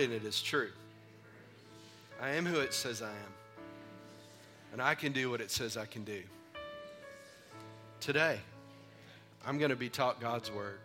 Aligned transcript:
and 0.00 0.12
it 0.12 0.24
is 0.24 0.42
true. 0.42 0.70
I 2.20 2.30
am 2.30 2.46
who 2.46 2.60
it 2.60 2.72
says 2.72 3.02
I 3.02 3.10
am. 3.10 3.34
And 4.72 4.82
I 4.82 4.94
can 4.94 5.12
do 5.12 5.30
what 5.30 5.40
it 5.40 5.50
says 5.50 5.76
I 5.76 5.86
can 5.86 6.04
do. 6.04 6.22
Today, 8.00 8.38
I'm 9.46 9.58
going 9.58 9.70
to 9.70 9.76
be 9.76 9.88
taught 9.88 10.20
God's 10.20 10.50
word. 10.50 10.78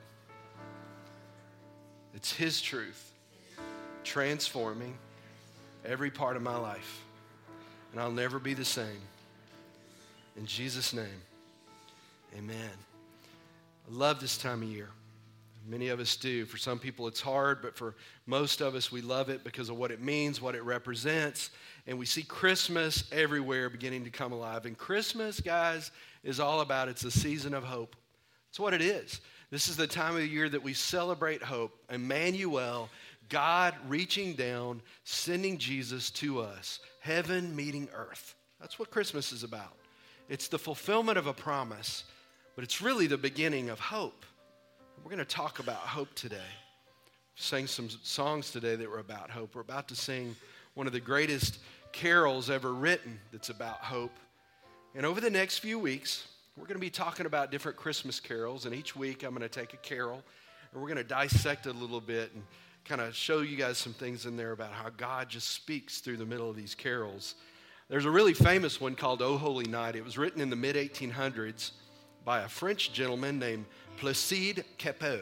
It's 2.13 2.31
His 2.31 2.61
truth, 2.61 3.13
transforming 4.03 4.95
every 5.85 6.11
part 6.11 6.35
of 6.35 6.41
my 6.41 6.57
life. 6.57 7.03
And 7.91 8.01
I'll 8.01 8.11
never 8.11 8.39
be 8.39 8.53
the 8.53 8.65
same. 8.65 9.01
In 10.37 10.45
Jesus' 10.45 10.93
name, 10.93 11.21
amen. 12.37 12.69
I 13.89 13.93
love 13.93 14.21
this 14.21 14.37
time 14.37 14.61
of 14.61 14.69
year. 14.69 14.89
Many 15.69 15.89
of 15.89 15.99
us 15.99 16.15
do. 16.15 16.45
For 16.45 16.57
some 16.57 16.79
people, 16.79 17.07
it's 17.07 17.21
hard, 17.21 17.61
but 17.61 17.75
for 17.75 17.95
most 18.25 18.59
of 18.59 18.73
us, 18.73 18.91
we 18.91 19.01
love 19.01 19.29
it 19.29 19.43
because 19.43 19.69
of 19.69 19.77
what 19.77 19.91
it 19.91 20.01
means, 20.01 20.41
what 20.41 20.55
it 20.55 20.63
represents. 20.63 21.51
And 21.85 21.99
we 21.99 22.07
see 22.07 22.23
Christmas 22.23 23.03
everywhere 23.11 23.69
beginning 23.69 24.03
to 24.05 24.09
come 24.09 24.31
alive. 24.31 24.65
And 24.65 24.75
Christmas, 24.75 25.39
guys, 25.39 25.91
is 26.23 26.39
all 26.39 26.61
about 26.61 26.87
it's 26.87 27.03
a 27.03 27.11
season 27.11 27.53
of 27.53 27.63
hope. 27.63 27.95
It's 28.49 28.59
what 28.59 28.73
it 28.73 28.81
is. 28.81 29.21
This 29.51 29.67
is 29.67 29.77
the 29.77 29.85
time 29.85 30.15
of 30.15 30.21
the 30.21 30.27
year 30.27 30.49
that 30.49 30.63
we 30.63 30.73
celebrate 30.73 31.43
hope. 31.43 31.77
Emmanuel, 31.91 32.89
God 33.29 33.75
reaching 33.87 34.33
down, 34.33 34.81
sending 35.03 35.59
Jesus 35.59 36.09
to 36.11 36.41
us, 36.41 36.79
heaven 36.99 37.55
meeting 37.55 37.87
earth. 37.93 38.33
That's 38.59 38.79
what 38.79 38.89
Christmas 38.89 39.31
is 39.31 39.43
about. 39.43 39.75
It's 40.29 40.47
the 40.47 40.59
fulfillment 40.59 41.19
of 41.19 41.27
a 41.27 41.33
promise, 41.33 42.05
but 42.55 42.63
it's 42.63 42.81
really 42.81 43.05
the 43.05 43.17
beginning 43.17 43.69
of 43.69 43.79
hope. 43.79 44.25
We're 45.03 45.11
going 45.11 45.25
to 45.25 45.35
talk 45.35 45.59
about 45.59 45.77
hope 45.77 46.13
today. 46.13 46.37
Sang 47.35 47.67
some 47.67 47.89
songs 47.89 48.51
today 48.51 48.75
that 48.75 48.89
were 48.89 48.99
about 48.99 49.29
hope. 49.29 49.55
We're 49.55 49.61
about 49.61 49.87
to 49.87 49.95
sing 49.95 50.35
one 50.73 50.87
of 50.87 50.93
the 50.93 50.99
greatest 50.99 51.59
carols 51.93 52.49
ever 52.49 52.73
written 52.73 53.17
that's 53.31 53.49
about 53.49 53.77
hope. 53.77 54.11
And 54.95 55.05
over 55.05 55.21
the 55.21 55.29
next 55.29 55.59
few 55.59 55.79
weeks, 55.79 56.27
we're 56.57 56.65
going 56.65 56.75
to 56.75 56.81
be 56.81 56.89
talking 56.89 57.25
about 57.25 57.49
different 57.49 57.77
Christmas 57.77 58.19
carols. 58.19 58.65
And 58.65 58.75
each 58.75 58.95
week, 58.95 59.23
I'm 59.23 59.29
going 59.29 59.41
to 59.41 59.49
take 59.49 59.73
a 59.73 59.77
carol 59.77 60.21
and 60.73 60.81
we're 60.81 60.89
going 60.89 60.97
to 60.97 61.03
dissect 61.03 61.65
it 61.65 61.75
a 61.75 61.79
little 61.79 62.01
bit 62.01 62.31
and 62.33 62.43
kind 62.83 62.99
of 62.99 63.15
show 63.15 63.39
you 63.39 63.55
guys 63.55 63.77
some 63.77 63.93
things 63.93 64.25
in 64.25 64.35
there 64.35 64.51
about 64.51 64.73
how 64.73 64.89
God 64.89 65.29
just 65.29 65.51
speaks 65.51 65.99
through 65.99 66.17
the 66.17 66.25
middle 66.25 66.49
of 66.49 66.57
these 66.57 66.75
carols. 66.75 67.35
There's 67.89 68.05
a 68.05 68.11
really 68.11 68.33
famous 68.33 68.81
one 68.81 68.95
called 68.95 69.21
O 69.21 69.37
Holy 69.37 69.65
Night. 69.65 69.95
It 69.95 70.03
was 70.03 70.17
written 70.17 70.41
in 70.41 70.49
the 70.49 70.55
mid 70.55 70.75
1800s 70.75 71.71
by 72.25 72.41
a 72.41 72.47
French 72.47 72.93
gentleman 72.93 73.39
named 73.39 73.65
Placide 73.99 74.63
Cappeau. 74.77 75.21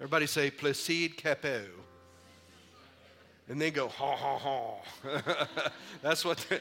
Everybody 0.00 0.26
say 0.26 0.50
Placide 0.50 1.16
Cappeau. 1.16 1.64
And 3.48 3.60
then 3.60 3.72
go, 3.72 3.88
ha, 3.88 4.14
ha, 4.14 4.38
ha. 4.38 5.70
That's 6.02 6.24
what, 6.24 6.36
the, 6.48 6.60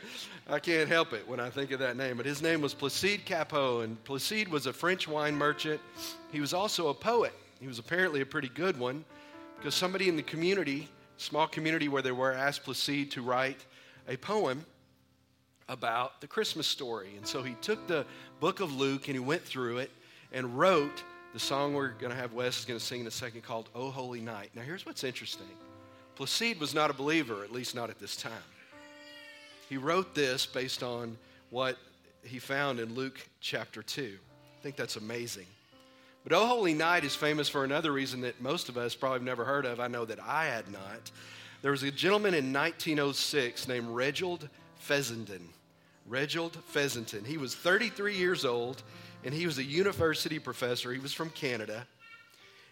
I 0.50 0.60
can't 0.60 0.88
help 0.88 1.12
it 1.12 1.28
when 1.28 1.40
I 1.40 1.50
think 1.50 1.72
of 1.72 1.80
that 1.80 1.98
name. 1.98 2.16
But 2.16 2.26
his 2.26 2.42
name 2.42 2.62
was 2.62 2.74
Placide 2.74 3.26
Cappeau, 3.26 3.84
and 3.84 4.02
Placide 4.06 4.48
was 4.48 4.68
a 4.68 4.74
French 4.74 5.06
wine 5.06 5.36
merchant. 5.36 5.82
He 6.32 6.40
was 6.40 6.54
also 6.54 6.88
a 6.88 6.94
poet. 6.94 7.34
He 7.60 7.68
was 7.68 7.78
apparently 7.78 8.22
a 8.22 8.26
pretty 8.26 8.50
good 8.50 8.80
one 8.80 9.04
because 9.58 9.76
somebody 9.76 10.08
in 10.08 10.16
the 10.16 10.24
community, 10.24 10.88
small 11.18 11.48
community 11.48 11.90
where 11.90 12.02
they 12.02 12.12
were, 12.12 12.32
asked 12.32 12.64
Placide 12.64 13.12
to 13.12 13.22
write 13.22 13.66
a 14.08 14.16
poem 14.16 14.66
about 15.70 16.22
the 16.22 16.28
Christmas 16.28 16.68
story. 16.68 17.14
And 17.18 17.28
so 17.28 17.44
he 17.44 17.56
took 17.62 17.88
the 17.88 18.06
book 18.40 18.60
of 18.60 18.76
Luke 18.76 19.08
and 19.08 19.16
he 19.16 19.20
went 19.20 19.44
through 19.44 19.80
it 19.80 19.92
and 20.32 20.58
wrote 20.58 21.04
the 21.34 21.40
song 21.40 21.74
we're 21.74 21.90
going 21.90 22.12
to 22.12 22.18
have 22.18 22.34
Wes 22.34 22.60
is 22.60 22.66
going 22.66 22.80
to 22.80 22.86
sing 22.86 23.02
in 23.02 23.08
a 23.08 23.12
second 23.12 23.44
called 23.44 23.70
Oh 23.76 23.92
Holy 23.92 24.22
Night. 24.22 24.50
Now, 24.56 24.62
here's 24.62 24.86
what's 24.86 25.04
interesting 25.04 25.48
Placide 26.18 26.60
was 26.60 26.74
not 26.74 26.90
a 26.90 26.94
believer, 26.94 27.44
at 27.44 27.52
least 27.52 27.76
not 27.76 27.90
at 27.90 28.00
this 28.00 28.16
time. 28.16 28.32
He 29.70 29.78
wrote 29.78 30.16
this 30.16 30.46
based 30.46 30.82
on 30.82 31.18
what 31.50 31.78
he 32.24 32.40
found 32.40 32.80
in 32.80 32.96
Luke 32.96 33.20
chapter 33.42 33.84
2. 33.84 34.18
I 34.58 34.64
think 34.64 34.76
that's 34.76 34.96
amazing. 34.96 35.46
But 36.24 36.34
Oh 36.34 36.48
Holy 36.48 36.74
Night 36.74 37.04
is 37.04 37.16
famous 37.16 37.48
for 37.48 37.64
another 37.64 37.92
reason 37.92 38.22
that 38.22 38.42
most 38.42 38.68
of 38.70 38.78
us 38.78 38.96
probably 38.96 39.18
have 39.18 39.24
never 39.24 39.46
heard 39.46 39.66
of. 39.66 39.80
I 39.80 39.88
know 39.88 40.06
that 40.06 40.20
I 40.20 40.46
had 40.46 40.72
not. 40.72 41.12
There 41.62 41.72
was 41.72 41.84
a 41.84 41.92
gentleman 41.92 42.34
in 42.34 42.52
1906 42.52 43.68
named 43.68 43.88
Reginald 43.90 44.50
Fessenden. 44.76 45.50
Reginald 46.08 46.56
Fessenden. 46.68 47.26
He 47.26 47.38
was 47.38 47.56
33 47.56 48.16
years 48.16 48.46
old 48.46 48.82
and 49.24 49.34
he 49.34 49.46
was 49.46 49.58
a 49.58 49.64
university 49.64 50.40
professor. 50.40 50.94
He 50.94 51.00
was 51.00 51.14
from 51.14 51.30
Canada. 51.32 51.86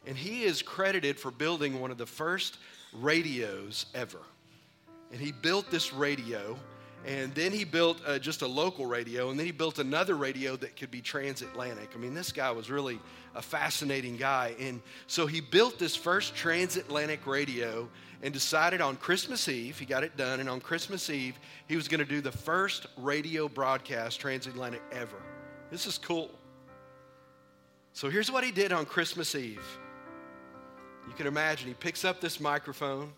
And 0.08 0.16
he 0.16 0.44
is 0.44 0.62
credited 0.62 1.20
for 1.20 1.32
building 1.32 1.80
one 1.80 1.92
of 1.92 1.98
the 1.98 2.06
first 2.06 2.58
radios 2.94 3.88
ever. 3.94 4.20
And 5.12 5.20
he 5.20 5.32
built 5.32 5.72
this 5.72 5.94
radio, 5.94 6.58
and 7.06 7.34
then 7.36 7.52
he 7.52 7.64
built 7.64 8.02
uh, 8.06 8.18
just 8.18 8.42
a 8.42 8.48
local 8.48 8.86
radio, 8.86 9.30
and 9.30 9.38
then 9.38 9.46
he 9.46 9.52
built 9.52 9.78
another 9.78 10.16
radio 10.16 10.56
that 10.56 10.76
could 10.76 10.90
be 10.90 11.02
transatlantic. 11.02 11.92
I 11.94 11.98
mean, 11.98 12.16
this 12.16 12.32
guy 12.32 12.50
was 12.52 12.72
really 12.72 13.00
a 13.36 13.42
fascinating 13.42 14.18
guy. 14.18 14.56
And 14.60 14.82
so 15.06 15.28
he 15.28 15.40
built 15.40 15.78
this 15.78 15.96
first 15.96 16.36
transatlantic 16.36 17.28
radio 17.28 17.88
and 18.24 18.34
decided 18.34 18.82
on 18.82 18.96
Christmas 18.96 19.48
Eve, 19.48 19.78
he 19.78 19.86
got 19.86 20.04
it 20.04 20.18
done, 20.18 20.40
and 20.40 20.50
on 20.50 20.60
Christmas 20.60 21.10
Eve, 21.10 21.38
he 21.68 21.76
was 21.76 21.88
going 21.88 22.00
to 22.00 22.06
do 22.06 22.22
the 22.22 22.32
first 22.32 22.88
radio 22.98 23.48
broadcast 23.48 24.20
transatlantic 24.20 24.82
ever. 24.92 25.22
This 25.70 25.86
is 25.86 26.00
cool. 26.00 26.32
So 27.94 28.10
here's 28.10 28.32
what 28.32 28.44
he 28.44 28.52
did 28.52 28.72
on 28.72 28.86
Christmas 28.86 29.36
Eve. 29.36 29.66
You 31.08 31.14
can 31.14 31.28
imagine, 31.28 31.68
he 31.68 31.76
picks 31.76 32.04
up 32.04 32.20
this 32.20 32.40
microphone, 32.40 33.12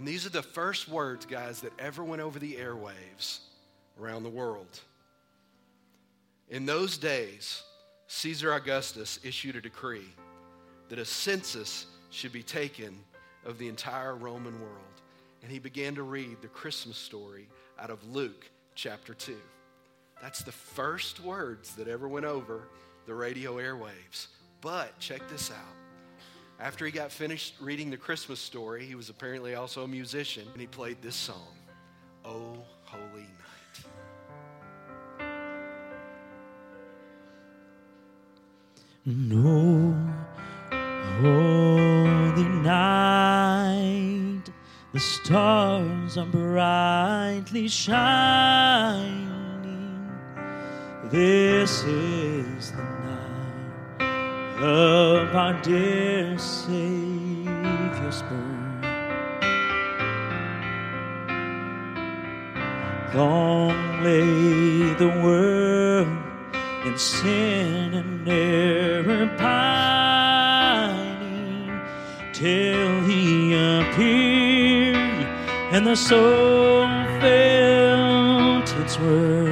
and 0.00 0.08
these 0.08 0.24
are 0.24 0.30
the 0.30 0.42
first 0.42 0.88
words, 0.88 1.26
guys, 1.26 1.60
that 1.60 1.78
ever 1.78 2.02
went 2.02 2.22
over 2.22 2.38
the 2.38 2.54
airwaves 2.54 3.40
around 4.00 4.22
the 4.22 4.30
world. 4.30 4.80
In 6.48 6.64
those 6.64 6.96
days, 6.96 7.62
Caesar 8.06 8.54
Augustus 8.54 9.20
issued 9.22 9.56
a 9.56 9.60
decree 9.60 10.08
that 10.88 10.98
a 10.98 11.04
census 11.04 11.84
should 12.08 12.32
be 12.32 12.42
taken 12.42 12.98
of 13.44 13.58
the 13.58 13.68
entire 13.68 14.14
Roman 14.16 14.58
world. 14.58 15.02
And 15.42 15.52
he 15.52 15.58
began 15.58 15.94
to 15.96 16.02
read 16.02 16.40
the 16.40 16.48
Christmas 16.48 16.96
story 16.96 17.46
out 17.78 17.90
of 17.90 18.02
Luke 18.08 18.48
chapter 18.74 19.12
2. 19.12 19.36
That's 20.22 20.42
the 20.42 20.50
first 20.50 21.20
words 21.20 21.74
that 21.74 21.88
ever 21.88 22.08
went 22.08 22.24
over 22.24 22.62
the 23.04 23.12
radio 23.12 23.56
airwaves. 23.56 24.28
But 24.62 24.98
check 24.98 25.20
this 25.28 25.50
out. 25.50 25.79
After 26.60 26.84
he 26.84 26.92
got 26.92 27.10
finished 27.10 27.54
reading 27.58 27.88
the 27.90 27.96
Christmas 27.96 28.38
story, 28.38 28.84
he 28.84 28.94
was 28.94 29.08
apparently 29.08 29.54
also 29.54 29.84
a 29.84 29.88
musician, 29.88 30.46
and 30.52 30.60
he 30.60 30.66
played 30.66 31.00
this 31.00 31.16
song, 31.16 31.56
Oh 32.22 32.58
Holy 32.84 33.22
Night. 33.22 33.86
No 39.06 39.96
holy 41.22 42.48
night, 42.62 44.42
the 44.92 45.00
stars 45.00 46.18
are 46.18 46.26
brightly 46.26 47.68
shining. 47.68 49.30
This 51.10 51.84
is 51.84 52.72
the 52.72 52.82
night 52.82 53.49
of 54.58 55.34
our 55.34 55.54
dear 55.62 56.36
Savior's 56.38 58.22
birth. 58.22 58.84
Long 63.14 64.02
lay 64.02 64.94
the 64.94 65.08
world 65.22 66.08
in 66.84 66.96
sin 66.98 67.94
and 67.94 68.28
error 68.28 69.26
pining 69.36 70.90
till 72.32 73.02
he 73.02 73.52
appeared 73.52 75.26
and 75.72 75.86
the 75.86 75.94
soul 75.94 76.86
felt 77.20 78.76
its 78.78 78.98
worth. 78.98 79.49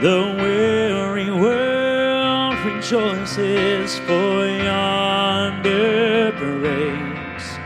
The 0.00 0.34
weary 0.40 1.30
world 1.30 2.56
rejoices 2.64 3.98
for 3.98 4.46
yonder 4.46 6.32
breaks 6.32 7.58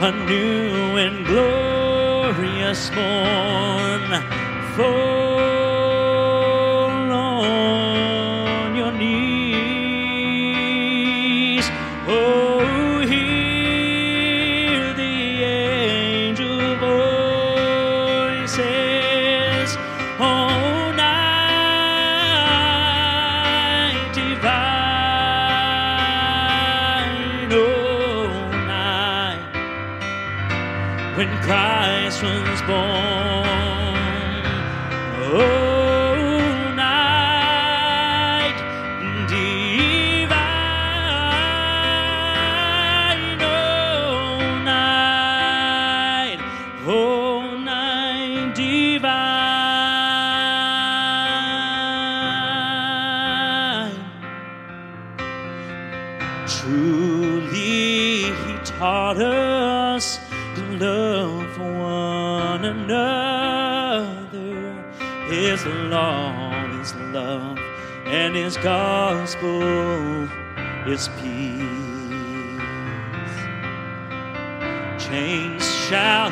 a 0.00 0.10
new 0.26 0.96
and 0.96 1.24
glorious 1.24 2.90
morn. 2.90 3.71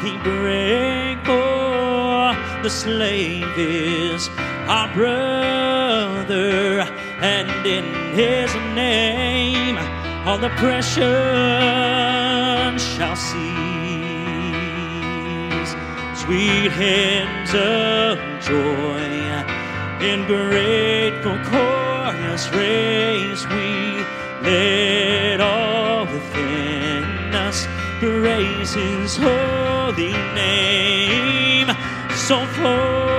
He 0.03 0.17
break, 0.19 1.19
for 1.27 2.35
the 2.63 2.71
slave 2.71 3.59
is 3.59 4.31
our 4.67 4.89
brother, 4.95 6.81
and 7.21 7.67
in 7.67 7.85
His 8.15 8.55
name 8.75 9.77
all 10.27 10.43
oppression 10.43 11.05
shall 12.79 13.17
cease. 13.17 13.41
Sweet 16.15 16.73
hymns 16.73 17.55
of 17.55 18.19
joy 18.41 19.01
in 20.01 20.25
grateful 20.25 21.37
chorus 21.45 22.49
raise 22.55 23.47
we 23.49 24.03
let 24.43 25.41
all 25.43 26.07
within 26.07 27.35
us 27.35 27.67
praise 28.01 28.73
His 28.73 29.17
holy 29.19 29.60
name. 29.99 31.69
So 32.15 32.47
fall 32.47 33.10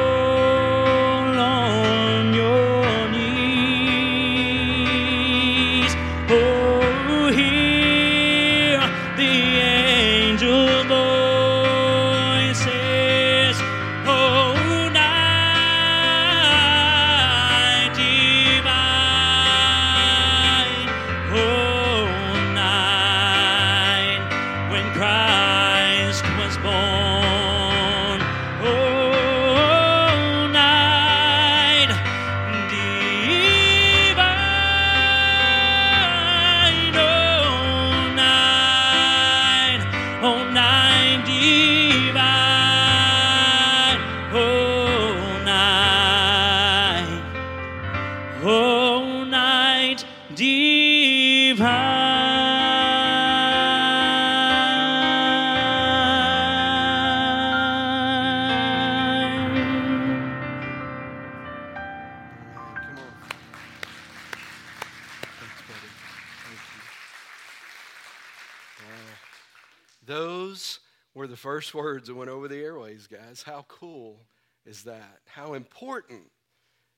first 71.61 71.75
words 71.75 72.07
that 72.07 72.15
went 72.15 72.31
over 72.31 72.47
the 72.47 72.57
airways, 72.57 73.05
guys. 73.05 73.43
How 73.45 73.63
cool 73.67 74.17
is 74.65 74.81
that? 74.85 75.19
How 75.27 75.53
important 75.53 76.23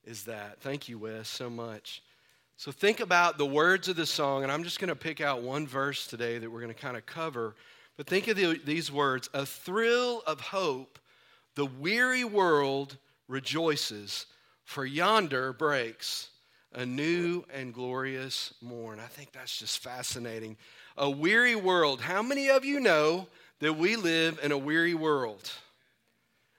is 0.06 0.24
that? 0.24 0.62
Thank 0.62 0.88
you, 0.88 0.98
Wes, 0.98 1.28
so 1.28 1.50
much. 1.50 2.02
So 2.56 2.72
think 2.72 3.02
about 3.02 3.38
the 3.38 3.46
words 3.46 3.90
of 3.90 3.98
the 3.98 4.06
song, 4.06 4.42
and 4.42 4.50
I'm 4.50 4.64
just 4.64 4.80
going 4.80 4.88
to 4.88 4.96
pick 4.96 5.20
out 5.20 5.42
one 5.42 5.68
verse 5.68 6.08
today 6.08 6.38
that 6.38 6.50
we're 6.50 6.62
going 6.62 6.74
to 6.74 6.82
kind 6.82 6.96
of 6.96 7.06
cover. 7.06 7.56
But 7.98 8.08
think 8.08 8.30
of 8.30 8.38
the, 8.38 8.58
these 8.64 8.90
words 8.90 9.30
A 9.34 9.46
thrill 9.46 10.24
of 10.26 10.40
hope, 10.40 10.98
the 11.56 11.66
weary 11.66 12.24
world 12.24 12.96
rejoices, 13.28 14.28
for 14.64 14.86
yonder 14.86 15.52
breaks 15.52 16.30
a 16.72 16.86
new 16.86 17.44
and 17.54 17.74
glorious 17.74 18.54
morn. 18.62 19.02
I 19.02 19.08
think 19.08 19.34
that's 19.34 19.60
just 19.60 19.80
fascinating. 19.80 20.56
A 20.96 21.10
weary 21.10 21.58
world. 21.58 22.00
How 22.00 22.22
many 22.22 22.50
of 22.50 22.64
you 22.64 22.80
know 22.80 23.28
that 23.60 23.74
we 23.74 23.96
live 23.96 24.40
in 24.42 24.52
a 24.52 24.58
weary 24.58 24.94
world? 24.94 25.52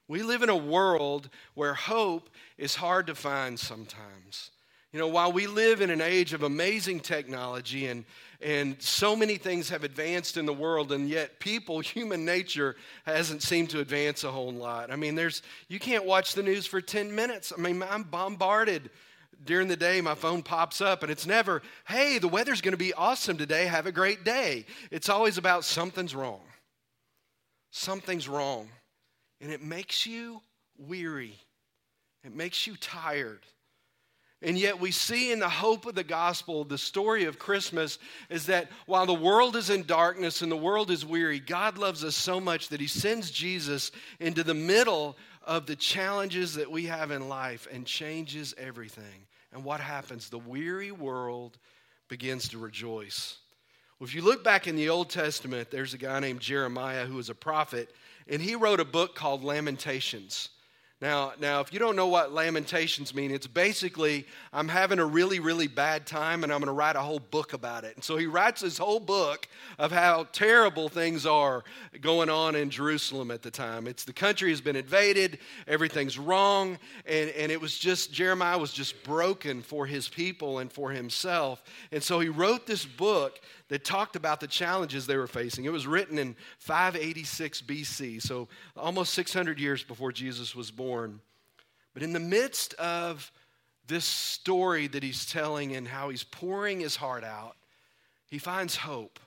We 0.07 0.23
live 0.23 0.43
in 0.43 0.51
a 0.51 0.57
world 0.57 1.31
where 1.55 1.75
hope 1.75 2.29
is 2.59 2.75
hard 2.75 3.07
to 3.07 3.15
find 3.15 3.59
sometimes. 3.59 4.51
You 4.93 5.01
know, 5.01 5.09
while 5.09 5.33
we 5.33 5.49
live 5.49 5.81
in 5.81 5.91
an 5.91 6.01
age 6.01 6.35
of 6.35 6.45
amazing 6.45 7.01
technology 7.01 7.89
and, 7.89 8.05
and 8.41 8.81
so 8.81 9.17
many 9.17 9.39
things 9.39 9.71
have 9.71 9.83
advanced 9.83 10.37
in 10.37 10.47
the 10.47 10.53
world, 10.53 10.93
and 10.93 11.09
yet 11.09 11.41
people, 11.41 11.81
human 11.81 12.25
nature, 12.25 12.77
hasn't 13.05 13.43
seemed 13.43 13.71
to 13.71 13.81
advance 13.81 14.23
a 14.23 14.31
whole 14.31 14.53
lot. 14.53 14.93
I 14.93 14.97
mean, 14.97 15.17
there's 15.17 15.43
you 15.69 15.81
can't 15.81 16.05
watch 16.05 16.35
the 16.35 16.45
news 16.45 16.67
for 16.67 16.81
10 16.81 17.13
minutes. 17.13 17.53
I 17.57 17.61
mean, 17.61 17.83
I'm 17.83 18.05
bombarded 18.05 18.89
during 19.45 19.67
the 19.67 19.77
day. 19.77 20.01
My 20.01 20.15
phone 20.15 20.43
pops 20.43 20.81
up, 20.81 21.03
and 21.03 21.11
it's 21.11 21.27
never, 21.27 21.63
hey, 21.89 22.19
the 22.19 22.29
weather's 22.29 22.61
going 22.61 22.73
to 22.73 22.79
be 22.79 22.95
awesome 22.95 23.37
today. 23.37 23.67
Have 23.67 23.87
a 23.87 23.93
great 23.93 24.23
day. 24.23 24.65
It's 24.93 25.09
always 25.09 25.39
about 25.39 25.65
something's 25.65 26.15
wrong. 26.15 26.43
Something's 27.77 28.29
wrong. 28.29 28.69
And 29.41 29.51
it 29.51 29.61
makes 29.61 30.07
you 30.07 30.41
weary, 30.79 31.35
it 32.23 32.35
makes 32.35 32.69
you 32.69 32.77
tired. 32.77 33.41
And 34.41 34.59
yet, 34.59 34.79
we 34.79 34.91
see 34.91 35.33
in 35.33 35.39
the 35.39 35.49
hope 35.49 35.87
of 35.87 35.95
the 35.95 36.05
gospel, 36.05 36.65
the 36.65 36.77
story 36.77 37.25
of 37.25 37.39
Christmas 37.39 37.99
is 38.29 38.47
that 38.47 38.69
while 38.85 39.07
the 39.07 39.15
world 39.15 39.57
is 39.57 39.71
in 39.71 39.85
darkness 39.85 40.43
and 40.43 40.53
the 40.53 40.57
world 40.57 40.91
is 40.91 41.05
weary, 41.05 41.41
God 41.41 41.79
loves 41.79 42.05
us 42.05 42.15
so 42.15 42.41
much 42.41 42.69
that 42.69 42.81
He 42.81 42.87
sends 42.87 43.31
Jesus 43.31 43.91
into 44.21 44.45
the 44.45 44.55
middle 44.55 45.17
of 45.43 45.67
the 45.67 45.77
challenges 45.77 46.55
that 46.55 46.71
we 46.71 46.85
have 46.87 47.11
in 47.11 47.29
life 47.29 47.67
and 47.73 47.87
changes 47.87 48.55
everything. 48.59 49.27
And 49.53 49.65
what 49.65 49.81
happens? 49.81 50.29
The 50.29 50.39
weary 50.39 50.93
world 50.93 51.59
begins 52.09 52.51
to 52.51 52.59
rejoice. 52.59 53.39
Well, 53.99 54.09
if 54.09 54.15
you 54.15 54.23
look 54.23 54.43
back 54.43 54.67
in 54.67 54.75
the 54.75 54.89
Old 54.89 55.09
Testament, 55.09 55.71
there's 55.71 55.95
a 55.95 55.99
guy 55.99 56.19
named 56.19 56.41
Jeremiah 56.41 57.07
who 57.07 57.15
was 57.15 57.31
a 57.31 57.35
prophet, 57.35 57.95
and 58.27 58.43
he 58.43 58.57
wrote 58.57 58.81
a 58.81 58.85
book 58.85 59.15
called 59.15 59.45
Lamentations. 59.45 60.49
Now, 61.01 61.33
now, 61.39 61.61
if 61.61 61.73
you 61.73 61.79
don't 61.79 61.97
know 61.97 62.07
what 62.07 62.33
lamentations 62.33 63.15
mean, 63.15 63.31
it's 63.31 63.47
basically 63.47 64.27
I'm 64.55 64.69
having 64.69 64.99
a 64.99 65.05
really, 65.05 65.39
really 65.39 65.67
bad 65.67 66.07
time 66.07 66.45
and 66.45 66.53
I'm 66.53 66.61
going 66.61 66.69
to 66.69 66.73
write 66.73 66.97
a 66.97 67.01
whole 67.01 67.19
book 67.19 67.53
about 67.53 67.85
it. 67.85 67.95
And 67.97 68.03
so 68.03 68.17
he 68.17 68.27
writes 68.27 68.63
this 68.63 68.79
whole 68.79 69.01
book 69.01 69.47
of 69.79 69.93
how 69.93 70.29
terrible 70.33 70.89
things 70.89 71.27
are 71.27 71.63
going 72.01 72.31
on 72.31 72.55
in 72.55 72.71
Jerusalem 72.71 73.31
at 73.33 73.43
the 73.43 73.51
time. 73.51 73.87
It's 73.87 74.05
the 74.05 74.15
country 74.15 74.49
has 74.49 74.63
been 74.63 74.77
invaded, 74.77 75.41
everything's 75.67 76.19
wrong, 76.19 76.79
and, 77.05 77.29
and 77.31 77.53
it 77.53 77.61
was 77.61 77.77
just, 77.77 78.11
Jeremiah 78.11 78.57
was 78.57 78.73
just 78.73 79.03
broken 79.03 79.61
for 79.61 79.85
his 79.85 80.09
people 80.09 80.61
and 80.61 80.73
for 80.73 80.91
himself. 80.91 81.63
And 81.93 82.03
so 82.03 82.19
he 82.21 82.31
wrote 82.31 82.67
this 82.67 82.87
book 82.87 83.41
that 83.69 83.85
talked 83.85 84.17
about 84.17 84.41
the 84.41 84.47
challenges 84.47 85.07
they 85.07 85.17
were 85.17 85.27
facing. 85.27 85.65
It 85.65 85.73
was 85.73 85.87
written 85.87 86.19
in 86.19 86.37
586 86.59 87.63
BC, 87.63 88.21
so 88.23 88.49
almost 88.77 89.15
600 89.15 89.59
years 89.59 89.83
before 89.83 90.13
Jesus 90.13 90.55
was 90.55 90.71
born. 90.71 91.21
But 91.95 92.03
in 92.03 92.13
the 92.13 92.21
midst 92.21 92.75
of 92.75 93.31
this 93.87 94.05
story 94.05 94.87
that 94.89 95.03
he's 95.03 95.27
telling 95.27 95.77
and 95.77 95.87
how 95.89 96.11
he's 96.11 96.25
pouring 96.25 96.81
his 96.81 96.97
heart 96.97 97.25
out, 97.25 97.57
he 98.29 98.39
finds 98.39 98.77
hope. 98.77 99.19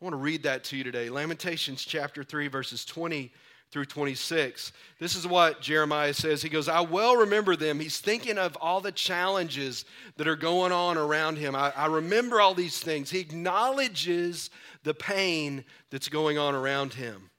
I 0.00 0.04
want 0.04 0.14
to 0.14 0.18
read 0.18 0.42
that 0.44 0.64
to 0.64 0.76
you 0.76 0.82
today. 0.82 1.10
Lamentations 1.10 1.84
chapter 1.84 2.24
3, 2.24 2.48
verses 2.48 2.84
20 2.84 3.32
through 3.72 3.86
26. 3.86 4.72
This 5.00 5.16
is 5.16 5.26
what 5.26 5.62
Jeremiah 5.62 6.12
says. 6.12 6.42
He 6.42 6.50
goes, 6.50 6.68
I 6.68 6.82
well 6.82 7.16
remember 7.16 7.56
them. 7.56 7.80
He's 7.80 7.98
thinking 7.98 8.36
of 8.36 8.56
all 8.60 8.82
the 8.82 8.92
challenges 8.92 9.86
that 10.16 10.28
are 10.28 10.36
going 10.36 10.72
on 10.72 10.98
around 10.98 11.38
him. 11.38 11.56
I, 11.56 11.72
I, 11.74 11.86
remember 11.86 12.38
all 12.38 12.52
these 12.52 12.78
things. 12.80 13.10
He 13.10 13.18
acknowledges 13.18 14.50
the 14.84 14.92
pain 14.92 15.64
that's 15.90 16.10
going 16.10 16.36
on 16.36 16.54
around 16.54 16.92
him. 16.92 17.30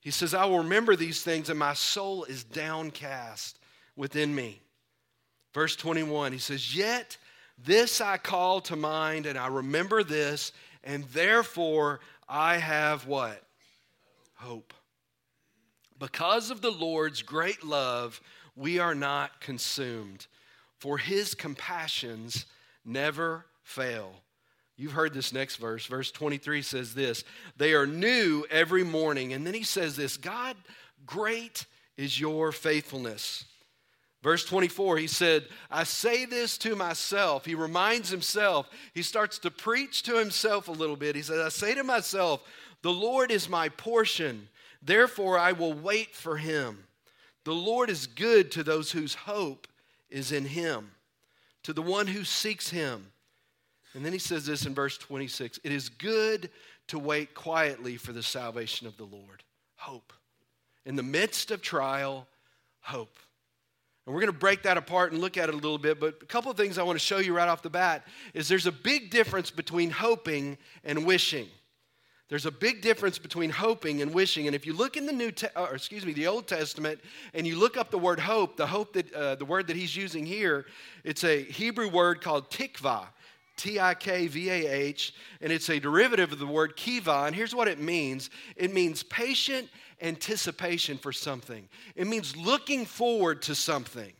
He 0.00 0.10
says, 0.10 0.34
I 0.34 0.44
will 0.46 0.58
remember 0.58 0.96
these 0.96 1.22
things, 1.22 1.48
and 1.48 1.58
my 1.58 1.74
soul 1.74 2.24
is 2.24 2.42
downcast 2.42 3.60
within 3.94 4.34
me. 4.34 4.60
Verse 5.54 5.76
21, 5.76 6.32
he 6.32 6.38
says, 6.38 6.74
Yet 6.74 7.16
this 7.64 8.00
I 8.00 8.16
call 8.16 8.60
to 8.62 8.74
mind, 8.74 9.26
and 9.26 9.38
I 9.38 9.46
remember 9.46 10.02
this, 10.02 10.50
and 10.82 11.04
therefore 11.04 12.00
I 12.28 12.56
have 12.56 13.06
what? 13.06 13.40
Hope. 14.34 14.74
Because 16.02 16.50
of 16.50 16.62
the 16.62 16.72
Lord's 16.72 17.22
great 17.22 17.62
love, 17.62 18.20
we 18.56 18.80
are 18.80 18.94
not 18.94 19.40
consumed, 19.40 20.26
for 20.80 20.98
his 20.98 21.32
compassions 21.32 22.44
never 22.84 23.46
fail. 23.62 24.10
You've 24.76 24.94
heard 24.94 25.14
this 25.14 25.32
next 25.32 25.56
verse. 25.58 25.86
Verse 25.86 26.10
23 26.10 26.60
says 26.62 26.92
this 26.92 27.22
They 27.56 27.72
are 27.74 27.86
new 27.86 28.44
every 28.50 28.82
morning. 28.82 29.32
And 29.32 29.46
then 29.46 29.54
he 29.54 29.62
says 29.62 29.94
this 29.94 30.16
God, 30.16 30.56
great 31.06 31.66
is 31.96 32.18
your 32.18 32.50
faithfulness. 32.50 33.44
Verse 34.24 34.44
24, 34.44 34.96
he 34.96 35.06
said, 35.06 35.46
I 35.70 35.84
say 35.84 36.24
this 36.24 36.58
to 36.58 36.74
myself. 36.74 37.44
He 37.44 37.54
reminds 37.54 38.10
himself. 38.10 38.68
He 38.92 39.02
starts 39.02 39.38
to 39.38 39.52
preach 39.52 40.02
to 40.02 40.18
himself 40.18 40.66
a 40.66 40.72
little 40.72 40.96
bit. 40.96 41.14
He 41.14 41.22
says, 41.22 41.38
I 41.38 41.48
say 41.48 41.76
to 41.76 41.84
myself, 41.84 42.42
The 42.82 42.92
Lord 42.92 43.30
is 43.30 43.48
my 43.48 43.68
portion. 43.68 44.48
Therefore, 44.82 45.38
I 45.38 45.52
will 45.52 45.72
wait 45.72 46.14
for 46.14 46.36
him. 46.36 46.84
The 47.44 47.54
Lord 47.54 47.90
is 47.90 48.06
good 48.06 48.50
to 48.52 48.62
those 48.62 48.92
whose 48.92 49.14
hope 49.14 49.68
is 50.10 50.32
in 50.32 50.44
him, 50.44 50.90
to 51.62 51.72
the 51.72 51.82
one 51.82 52.06
who 52.06 52.24
seeks 52.24 52.70
him. 52.70 53.06
And 53.94 54.04
then 54.04 54.12
he 54.12 54.18
says 54.18 54.46
this 54.46 54.66
in 54.66 54.74
verse 54.74 54.98
26 54.98 55.60
It 55.62 55.72
is 55.72 55.88
good 55.88 56.50
to 56.88 56.98
wait 56.98 57.34
quietly 57.34 57.96
for 57.96 58.12
the 58.12 58.22
salvation 58.22 58.86
of 58.86 58.96
the 58.96 59.04
Lord. 59.04 59.42
Hope. 59.76 60.12
In 60.84 60.96
the 60.96 61.02
midst 61.02 61.50
of 61.50 61.62
trial, 61.62 62.26
hope. 62.80 63.16
And 64.04 64.14
we're 64.14 64.20
going 64.20 64.32
to 64.32 64.38
break 64.38 64.62
that 64.62 64.76
apart 64.76 65.12
and 65.12 65.20
look 65.20 65.36
at 65.36 65.48
it 65.48 65.54
a 65.54 65.58
little 65.58 65.78
bit, 65.78 66.00
but 66.00 66.18
a 66.22 66.26
couple 66.26 66.50
of 66.50 66.56
things 66.56 66.76
I 66.76 66.82
want 66.82 66.98
to 66.98 67.04
show 67.04 67.18
you 67.18 67.34
right 67.36 67.48
off 67.48 67.62
the 67.62 67.70
bat 67.70 68.04
is 68.34 68.48
there's 68.48 68.66
a 68.66 68.72
big 68.72 69.10
difference 69.10 69.50
between 69.50 69.90
hoping 69.90 70.58
and 70.82 71.06
wishing. 71.06 71.46
There's 72.32 72.46
a 72.46 72.50
big 72.50 72.80
difference 72.80 73.18
between 73.18 73.50
hoping 73.50 74.00
and 74.00 74.14
wishing. 74.14 74.46
And 74.46 74.56
if 74.56 74.64
you 74.64 74.72
look 74.72 74.96
in 74.96 75.04
the 75.04 75.12
New, 75.12 75.32
Te- 75.32 75.48
or 75.54 75.74
excuse 75.74 76.06
me, 76.06 76.14
the 76.14 76.28
Old 76.28 76.48
Testament, 76.48 76.98
and 77.34 77.46
you 77.46 77.58
look 77.58 77.76
up 77.76 77.90
the 77.90 77.98
word 77.98 78.18
hope, 78.18 78.56
the 78.56 78.66
hope 78.66 78.94
that 78.94 79.12
uh, 79.12 79.34
the 79.34 79.44
word 79.44 79.66
that 79.66 79.76
he's 79.76 79.94
using 79.94 80.24
here, 80.24 80.64
it's 81.04 81.24
a 81.24 81.42
Hebrew 81.42 81.90
word 81.90 82.22
called 82.22 82.50
tikvah. 82.50 83.04
T 83.58 83.78
I 83.78 83.92
K 83.92 84.28
V 84.28 84.48
A 84.48 84.66
H, 84.66 85.12
and 85.42 85.52
it's 85.52 85.68
a 85.68 85.78
derivative 85.78 86.32
of 86.32 86.38
the 86.38 86.46
word 86.46 86.74
kiva. 86.74 87.24
And 87.26 87.36
here's 87.36 87.54
what 87.54 87.68
it 87.68 87.78
means 87.78 88.30
it 88.56 88.72
means 88.72 89.02
patient 89.02 89.68
anticipation 90.00 90.96
for 90.96 91.12
something, 91.12 91.68
it 91.96 92.06
means 92.06 92.34
looking 92.34 92.86
forward 92.86 93.42
to 93.42 93.54
something. 93.54 94.14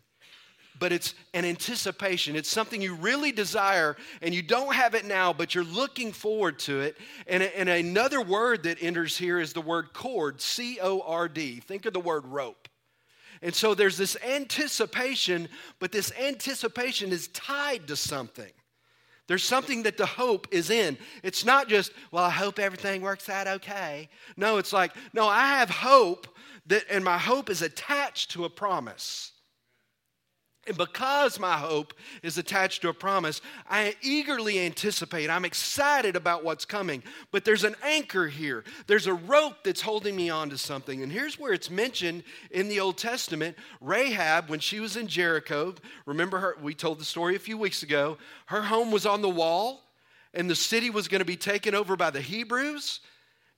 But 0.82 0.90
it's 0.90 1.14
an 1.32 1.44
anticipation. 1.44 2.34
It's 2.34 2.50
something 2.50 2.82
you 2.82 2.96
really 2.96 3.30
desire 3.30 3.96
and 4.20 4.34
you 4.34 4.42
don't 4.42 4.74
have 4.74 4.96
it 4.96 5.04
now, 5.04 5.32
but 5.32 5.54
you're 5.54 5.62
looking 5.62 6.10
forward 6.10 6.58
to 6.58 6.80
it. 6.80 6.96
And, 7.28 7.44
and 7.44 7.68
another 7.68 8.20
word 8.20 8.64
that 8.64 8.82
enters 8.82 9.16
here 9.16 9.38
is 9.38 9.52
the 9.52 9.60
word 9.60 9.92
cord, 9.92 10.40
C 10.40 10.80
O 10.82 11.00
R 11.06 11.28
D. 11.28 11.60
Think 11.60 11.86
of 11.86 11.92
the 11.92 12.00
word 12.00 12.26
rope. 12.26 12.68
And 13.42 13.54
so 13.54 13.76
there's 13.76 13.96
this 13.96 14.16
anticipation, 14.26 15.48
but 15.78 15.92
this 15.92 16.10
anticipation 16.20 17.12
is 17.12 17.28
tied 17.28 17.86
to 17.86 17.94
something. 17.94 18.50
There's 19.28 19.44
something 19.44 19.84
that 19.84 19.96
the 19.96 20.06
hope 20.06 20.48
is 20.50 20.68
in. 20.68 20.98
It's 21.22 21.44
not 21.44 21.68
just, 21.68 21.92
well, 22.10 22.24
I 22.24 22.30
hope 22.30 22.58
everything 22.58 23.02
works 23.02 23.28
out 23.28 23.46
okay. 23.46 24.08
No, 24.36 24.58
it's 24.58 24.72
like, 24.72 24.90
no, 25.12 25.28
I 25.28 25.46
have 25.58 25.70
hope 25.70 26.26
that, 26.66 26.82
and 26.90 27.04
my 27.04 27.18
hope 27.18 27.50
is 27.50 27.62
attached 27.62 28.32
to 28.32 28.46
a 28.46 28.50
promise. 28.50 29.31
And 30.64 30.76
because 30.76 31.40
my 31.40 31.56
hope 31.56 31.92
is 32.22 32.38
attached 32.38 32.82
to 32.82 32.88
a 32.88 32.94
promise, 32.94 33.40
I 33.68 33.96
eagerly 34.00 34.60
anticipate. 34.60 35.28
I'm 35.28 35.44
excited 35.44 36.14
about 36.14 36.44
what's 36.44 36.64
coming. 36.64 37.02
But 37.32 37.44
there's 37.44 37.64
an 37.64 37.74
anchor 37.82 38.28
here. 38.28 38.62
There's 38.86 39.08
a 39.08 39.14
rope 39.14 39.64
that's 39.64 39.80
holding 39.80 40.14
me 40.14 40.30
onto 40.30 40.56
something. 40.56 41.02
And 41.02 41.10
here's 41.10 41.36
where 41.36 41.52
it's 41.52 41.68
mentioned 41.68 42.22
in 42.52 42.68
the 42.68 42.78
Old 42.78 42.96
Testament. 42.96 43.56
Rahab, 43.80 44.48
when 44.50 44.60
she 44.60 44.78
was 44.78 44.96
in 44.96 45.08
Jericho, 45.08 45.74
remember 46.06 46.38
her, 46.38 46.56
we 46.62 46.74
told 46.74 47.00
the 47.00 47.04
story 47.04 47.34
a 47.34 47.40
few 47.40 47.58
weeks 47.58 47.82
ago. 47.82 48.16
Her 48.46 48.62
home 48.62 48.92
was 48.92 49.04
on 49.04 49.20
the 49.20 49.28
wall, 49.28 49.82
and 50.32 50.48
the 50.48 50.54
city 50.54 50.90
was 50.90 51.08
going 51.08 51.20
to 51.20 51.24
be 51.24 51.36
taken 51.36 51.74
over 51.74 51.96
by 51.96 52.10
the 52.10 52.20
Hebrews. 52.20 53.00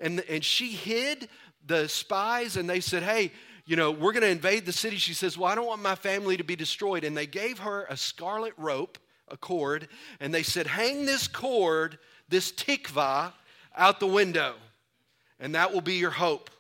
And, 0.01 0.21
and 0.31 0.43
she 0.43 0.69
hid 0.69 1.29
the 1.67 1.87
spies, 1.87 2.57
and 2.57 2.69
they 2.69 2.81
said, 2.81 3.03
Hey, 3.03 3.33
you 3.67 3.77
know, 3.77 3.91
we're 3.91 4.13
going 4.13 4.23
to 4.23 4.29
invade 4.29 4.67
the 4.67 4.73
city. 4.73 4.97
She 4.97 5.15
says, 5.15 5.39
Well, 5.39 5.51
I 5.51 5.55
don't 5.55 5.67
want 5.67 5.83
my 5.83 5.95
family 5.95 6.37
to 6.37 6.45
be 6.45 6.57
destroyed. 6.57 7.05
And 7.05 7.17
they 7.17 7.27
gave 7.27 7.61
her 7.61 7.87
a 7.89 7.97
scarlet 7.97 8.53
rope, 8.57 8.99
a 9.29 9.37
cord, 9.37 9.89
and 10.21 10.35
they 10.35 10.43
said, 10.43 10.67
Hang 10.67 11.07
this 11.07 11.27
cord, 11.29 11.99
this 12.29 12.53
tikva, 12.53 13.33
out 13.77 14.01
the 14.01 14.07
window, 14.07 14.55
and 15.41 15.55
that 15.55 15.73
will 15.73 15.81
be 15.81 15.95
your 15.95 16.11
hope. 16.11 16.51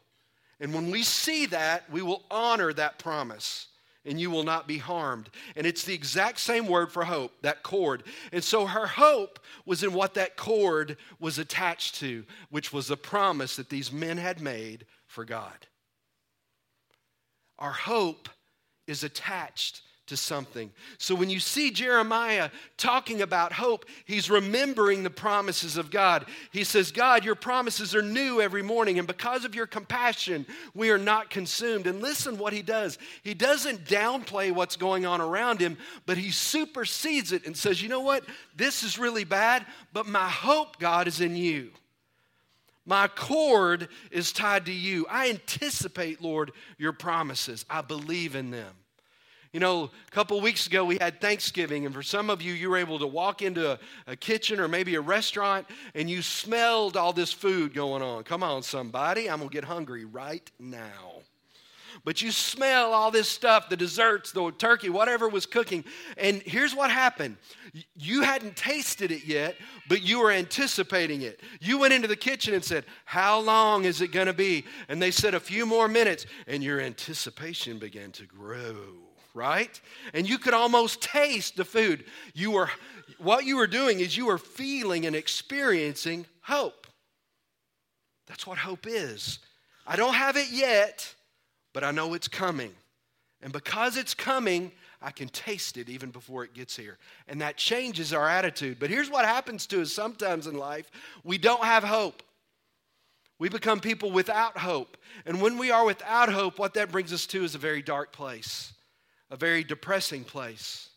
And 0.61 0.73
when 0.73 0.91
we 0.91 1.03
see 1.03 1.47
that, 1.47 1.91
we 1.91 2.01
will 2.03 2.23
honor 2.31 2.73
that 2.73 2.99
promise 2.99 3.69
and 4.07 4.21
you 4.21 4.31
will 4.31 4.45
not 4.45 4.69
be 4.69 4.79
harmed. 4.79 5.31
And 5.57 5.67
it's 5.67 5.85
the 5.85 5.95
exact 5.95 6.39
same 6.39 6.67
word 6.67 6.93
for 6.93 7.05
hope, 7.05 7.33
that 7.43 7.63
cord. 7.63 8.03
And 8.33 8.45
so 8.45 8.67
her 8.67 8.87
hope 8.87 9.39
was 9.65 9.83
in 9.83 9.95
what 9.95 10.15
that 10.15 10.37
cord 10.37 10.97
was 11.19 11.39
attached 11.39 11.97
to, 11.97 12.25
which 12.51 12.73
was 12.73 12.89
the 12.89 12.97
promise 12.97 13.57
that 13.57 13.71
these 13.71 13.91
men 13.91 14.19
had 14.19 14.41
made 14.41 14.85
for 15.07 15.25
God. 15.25 15.67
Our 17.59 17.73
hope 17.73 18.29
is 18.87 19.05
attached 19.05 19.83
to 20.07 20.17
something. 20.19 20.71
So 20.99 21.15
when 21.15 21.31
you 21.31 21.41
see 21.41 21.71
Jeremiah 21.71 22.51
talking 22.77 23.23
about 23.23 23.55
hope, 23.55 23.87
he's 24.05 24.29
remembering 24.29 25.03
the 25.03 25.09
promises 25.09 25.79
of 25.79 25.91
God. 25.91 26.27
He 26.53 26.63
says, 26.63 26.93
God, 26.93 27.25
your 27.25 27.35
promises 27.35 27.95
are 27.95 28.03
new 28.03 28.43
every 28.43 28.63
morning, 28.63 28.99
and 28.99 29.09
because 29.09 29.47
of 29.47 29.55
your 29.55 29.67
compassion, 29.67 30.45
we 30.75 30.91
are 30.91 30.99
not 30.99 31.31
consumed. 31.31 31.87
And 31.87 32.03
listen 32.03 32.37
what 32.37 32.53
he 32.53 32.61
does. 32.61 32.99
He 33.23 33.33
doesn't 33.33 33.87
downplay 33.87 34.53
what's 34.53 34.77
going 34.77 35.07
on 35.07 35.23
around 35.23 35.61
him, 35.61 35.79
but 36.05 36.19
he 36.19 36.31
supersedes 36.31 37.33
it 37.33 37.47
and 37.47 37.57
says, 37.57 37.83
You 37.83 37.89
know 37.89 38.01
what? 38.01 38.25
This 38.55 38.83
is 38.83 38.99
really 38.99 39.25
bad, 39.25 39.65
but 39.95 40.07
my 40.07 40.29
hope, 40.29 40.79
God, 40.79 41.09
is 41.09 41.23
in 41.23 41.35
you. 41.35 41.71
My 42.87 43.09
cord 43.09 43.89
is 44.11 44.33
tied 44.33 44.67
to 44.67 44.73
you. 44.73 45.07
I 45.09 45.31
anticipate, 45.31 46.21
Lord, 46.21 46.53
your 46.77 46.93
promises. 46.93 47.65
I 47.71 47.81
believe 47.81 48.35
in 48.35 48.51
them. 48.51 48.75
You 49.55 49.61
know, 49.61 49.85
a 49.85 50.11
couple 50.11 50.41
weeks 50.41 50.67
ago 50.67 50.85
we 50.85 50.99
had 50.99 51.21
Thanksgiving, 51.21 51.87
and 51.87 51.95
for 51.95 52.03
some 52.03 52.29
of 52.29 52.43
you, 52.43 52.53
you 52.53 52.69
were 52.69 52.77
able 52.77 52.99
to 52.99 53.07
walk 53.07 53.41
into 53.41 53.73
a, 53.73 53.79
a, 54.09 54.17
kitchen 54.17 54.59
or 54.59 54.67
maybe 54.67 54.97
a 54.97 55.01
restaurant 55.01 55.67
and 55.95 56.11
you 56.11 56.23
smelled 56.23 56.97
all 56.97 57.13
this 57.13 57.33
food 57.33 57.73
going 57.73 58.03
on. 58.03 58.25
Come 58.25 58.43
on, 58.43 58.65
somebody, 58.65 59.31
I'm 59.31 59.39
gonna 59.39 59.51
get 59.51 59.63
hungry 59.63 60.05
right 60.05 60.51
now. 60.59 61.24
But 62.05 62.21
you 62.21 62.33
smell 62.33 62.93
all 62.93 63.11
this 63.11 63.29
stuff 63.29 63.71
the 63.71 63.77
desserts, 63.77 64.31
the 64.31 64.51
turkey, 64.53 64.91
whatever 64.91 65.29
was 65.29 65.47
cooking. 65.47 65.85
And 66.19 66.43
here's 66.43 66.75
what 66.75 66.91
happened 66.91 67.39
you 67.97 68.23
hadn't 68.23 68.57
tasted 68.57 69.11
it 69.11 69.25
yet, 69.25 69.57
but 69.89 70.03
you 70.03 70.21
were 70.21 70.31
anticipating 70.31 71.23
it. 71.23 71.41
You 71.61 71.79
went 71.79 71.95
into 71.95 72.07
the 72.07 72.15
kitchen 72.15 72.55
and 72.55 72.65
said, 72.65 72.85
How 73.05 73.41
long 73.41 73.85
is 73.85 74.01
it 74.01 74.13
going 74.13 74.27
to 74.27 74.35
be? 74.35 74.65
And 74.89 75.01
they 75.01 75.11
said, 75.11 75.35
A 75.35 75.41
few 75.41 75.65
more 75.65 75.89
minutes. 75.89 76.27
And 76.47 76.63
your 76.63 76.81
anticipation 76.81 77.79
began 77.79 78.13
to 78.13 78.27
grow, 78.27 78.77
right? 79.33 79.81
And 80.13 80.29
you 80.29 80.39
could 80.39 80.55
almost 80.55 81.01
taste 81.01 81.57
the 81.57 81.65
food. 81.65 82.05
You 82.35 82.51
were, 82.51 82.71
what 83.19 83.47
you 83.47 83.57
were 83.57 83.67
doing 83.67 84.01
is 84.01 84.17
you 84.17 84.27
were 84.27 84.39
feeling 84.39 85.07
and 85.07 85.17
experiencing 85.17 86.27
hope. 86.43 86.87
That's 88.27 88.47
what 88.47 88.59
hope 88.59 88.87
is. 88.87 89.39
I 89.87 89.97
don't 89.97 90.15
have 90.15 90.37
it 90.37 90.51
yet, 90.51 91.15
but 91.75 91.85
I 91.85 91.91
know 91.91 92.15
it's 92.15 92.29
coming. 92.29 92.73
And 93.43 93.53
because 93.53 93.99
it's 93.99 94.15
coming, 94.15 94.73
I 95.03 95.11
can 95.11 95.29
taste 95.29 95.77
it 95.77 95.91
even 95.91 96.11
before 96.11 96.45
it 96.45 96.55
gets 96.55 96.75
here. 96.75 96.97
And 97.29 97.43
that 97.43 97.59
changes 97.59 98.15
our 98.15 98.27
attitude. 98.27 98.79
But 98.81 98.89
here's 98.89 99.11
what 99.11 99.27
happens 99.27 99.67
to 99.67 99.83
us 99.83 99.93
sometimes 99.93 100.47
in 100.47 100.57
life 100.57 100.91
we 101.23 101.37
don't 101.37 101.63
have 101.63 101.85
hope. 101.85 102.23
We 103.39 103.51
become 103.51 103.81
people 103.81 104.11
without 104.13 104.57
hope. 104.57 104.97
And 105.27 105.43
when 105.43 105.59
we 105.59 105.71
are 105.71 105.85
without 105.85 106.33
hope, 106.33 106.59
what 106.59 106.73
that 106.75 106.91
brings 106.91 107.13
us 107.13 107.27
to 107.27 107.45
is 107.45 107.55
a 107.55 107.59
very 107.59 107.83
dark 107.83 108.13
place, 108.13 108.73
a 109.31 109.37
very 109.37 109.65
depressing 109.65 110.25
place, 110.25 110.89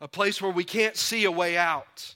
a 0.00 0.08
place 0.08 0.42
where 0.42 0.50
we 0.50 0.64
can't 0.64 0.96
see 0.96 1.24
a 1.24 1.30
way 1.30 1.56
out. 1.56 2.14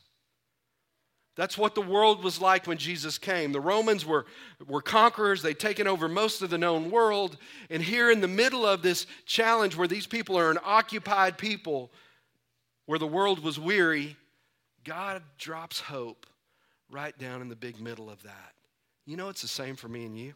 That's 1.34 1.56
what 1.56 1.74
the 1.74 1.80
world 1.80 2.22
was 2.22 2.40
like 2.40 2.66
when 2.66 2.76
Jesus 2.76 3.16
came. 3.16 3.52
The 3.52 3.60
Romans 3.60 4.04
were, 4.04 4.26
were 4.66 4.82
conquerors, 4.82 5.40
they'd 5.40 5.58
taken 5.58 5.86
over 5.86 6.06
most 6.08 6.42
of 6.42 6.50
the 6.50 6.58
known 6.58 6.90
world. 6.90 7.38
And 7.70 7.82
here 7.82 8.10
in 8.10 8.20
the 8.20 8.28
middle 8.28 8.66
of 8.66 8.82
this 8.82 9.06
challenge, 9.24 9.74
where 9.74 9.88
these 9.88 10.06
people 10.06 10.38
are 10.38 10.50
an 10.50 10.58
occupied 10.62 11.38
people, 11.38 11.90
where 12.84 12.98
the 12.98 13.06
world 13.06 13.42
was 13.42 13.58
weary, 13.58 14.16
God 14.84 15.22
drops 15.38 15.80
hope 15.80 16.26
right 16.90 17.16
down 17.18 17.40
in 17.40 17.48
the 17.48 17.56
big 17.56 17.80
middle 17.80 18.10
of 18.10 18.22
that. 18.24 18.52
You 19.06 19.16
know, 19.16 19.30
it's 19.30 19.42
the 19.42 19.48
same 19.48 19.76
for 19.76 19.88
me 19.88 20.04
and 20.04 20.18
you. 20.18 20.34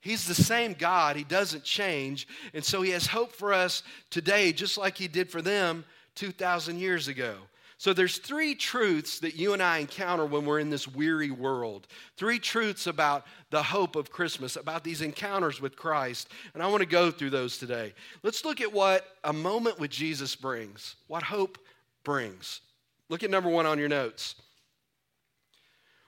He's 0.00 0.26
the 0.26 0.34
same 0.34 0.72
God, 0.72 1.14
He 1.14 1.24
doesn't 1.24 1.62
change. 1.62 2.26
And 2.54 2.64
so 2.64 2.82
He 2.82 2.90
has 2.90 3.06
hope 3.06 3.32
for 3.32 3.52
us 3.52 3.82
today, 4.10 4.52
just 4.52 4.78
like 4.78 4.96
He 4.96 5.06
did 5.08 5.30
for 5.30 5.42
them 5.42 5.84
2,000 6.16 6.78
years 6.78 7.06
ago. 7.06 7.36
So 7.80 7.94
there's 7.94 8.18
three 8.18 8.54
truths 8.54 9.20
that 9.20 9.36
you 9.36 9.54
and 9.54 9.62
I 9.62 9.78
encounter 9.78 10.26
when 10.26 10.44
we're 10.44 10.58
in 10.58 10.68
this 10.68 10.86
weary 10.86 11.30
world. 11.30 11.86
Three 12.18 12.38
truths 12.38 12.86
about 12.86 13.26
the 13.48 13.62
hope 13.62 13.96
of 13.96 14.10
Christmas, 14.10 14.56
about 14.56 14.84
these 14.84 15.00
encounters 15.00 15.62
with 15.62 15.76
Christ. 15.76 16.28
And 16.52 16.62
I 16.62 16.66
want 16.66 16.82
to 16.82 16.86
go 16.86 17.10
through 17.10 17.30
those 17.30 17.56
today. 17.56 17.94
Let's 18.22 18.44
look 18.44 18.60
at 18.60 18.70
what 18.70 19.06
a 19.24 19.32
moment 19.32 19.80
with 19.80 19.90
Jesus 19.90 20.36
brings, 20.36 20.96
what 21.06 21.22
hope 21.22 21.56
brings. 22.04 22.60
Look 23.08 23.22
at 23.22 23.30
number 23.30 23.48
one 23.48 23.64
on 23.64 23.78
your 23.78 23.88
notes. 23.88 24.34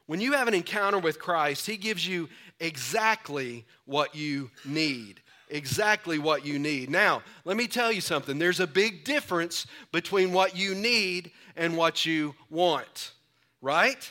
When 0.04 0.20
you 0.20 0.32
have 0.32 0.48
an 0.48 0.54
encounter 0.54 0.98
with 0.98 1.18
Christ, 1.18 1.64
He 1.64 1.78
gives 1.78 2.06
you 2.06 2.28
exactly 2.60 3.64
what 3.86 4.14
you 4.14 4.50
need. 4.66 5.22
Exactly 5.52 6.18
what 6.18 6.46
you 6.46 6.58
need. 6.58 6.88
Now, 6.88 7.22
let 7.44 7.58
me 7.58 7.66
tell 7.66 7.92
you 7.92 8.00
something. 8.00 8.38
There's 8.38 8.58
a 8.58 8.66
big 8.66 9.04
difference 9.04 9.66
between 9.92 10.32
what 10.32 10.56
you 10.56 10.74
need 10.74 11.30
and 11.56 11.76
what 11.76 12.06
you 12.06 12.34
want, 12.48 13.12
right? 13.60 14.10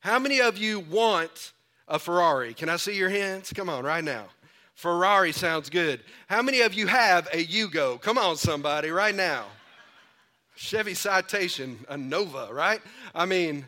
How 0.00 0.18
many 0.18 0.42
of 0.42 0.58
you 0.58 0.80
want 0.80 1.52
a 1.88 1.98
Ferrari? 1.98 2.52
Can 2.52 2.68
I 2.68 2.76
see 2.76 2.98
your 2.98 3.08
hands? 3.08 3.50
Come 3.54 3.70
on, 3.70 3.82
right 3.82 4.04
now. 4.04 4.26
Ferrari 4.74 5.32
sounds 5.32 5.70
good. 5.70 6.02
How 6.26 6.42
many 6.42 6.60
of 6.60 6.74
you 6.74 6.86
have 6.86 7.28
a 7.32 7.46
Yugo? 7.46 7.98
Come 7.98 8.18
on, 8.18 8.36
somebody, 8.36 8.90
right 8.90 9.14
now. 9.14 9.46
Chevy 10.54 10.92
Citation, 10.92 11.78
a 11.88 11.96
Nova, 11.96 12.50
right? 12.52 12.82
I 13.14 13.24
mean, 13.24 13.66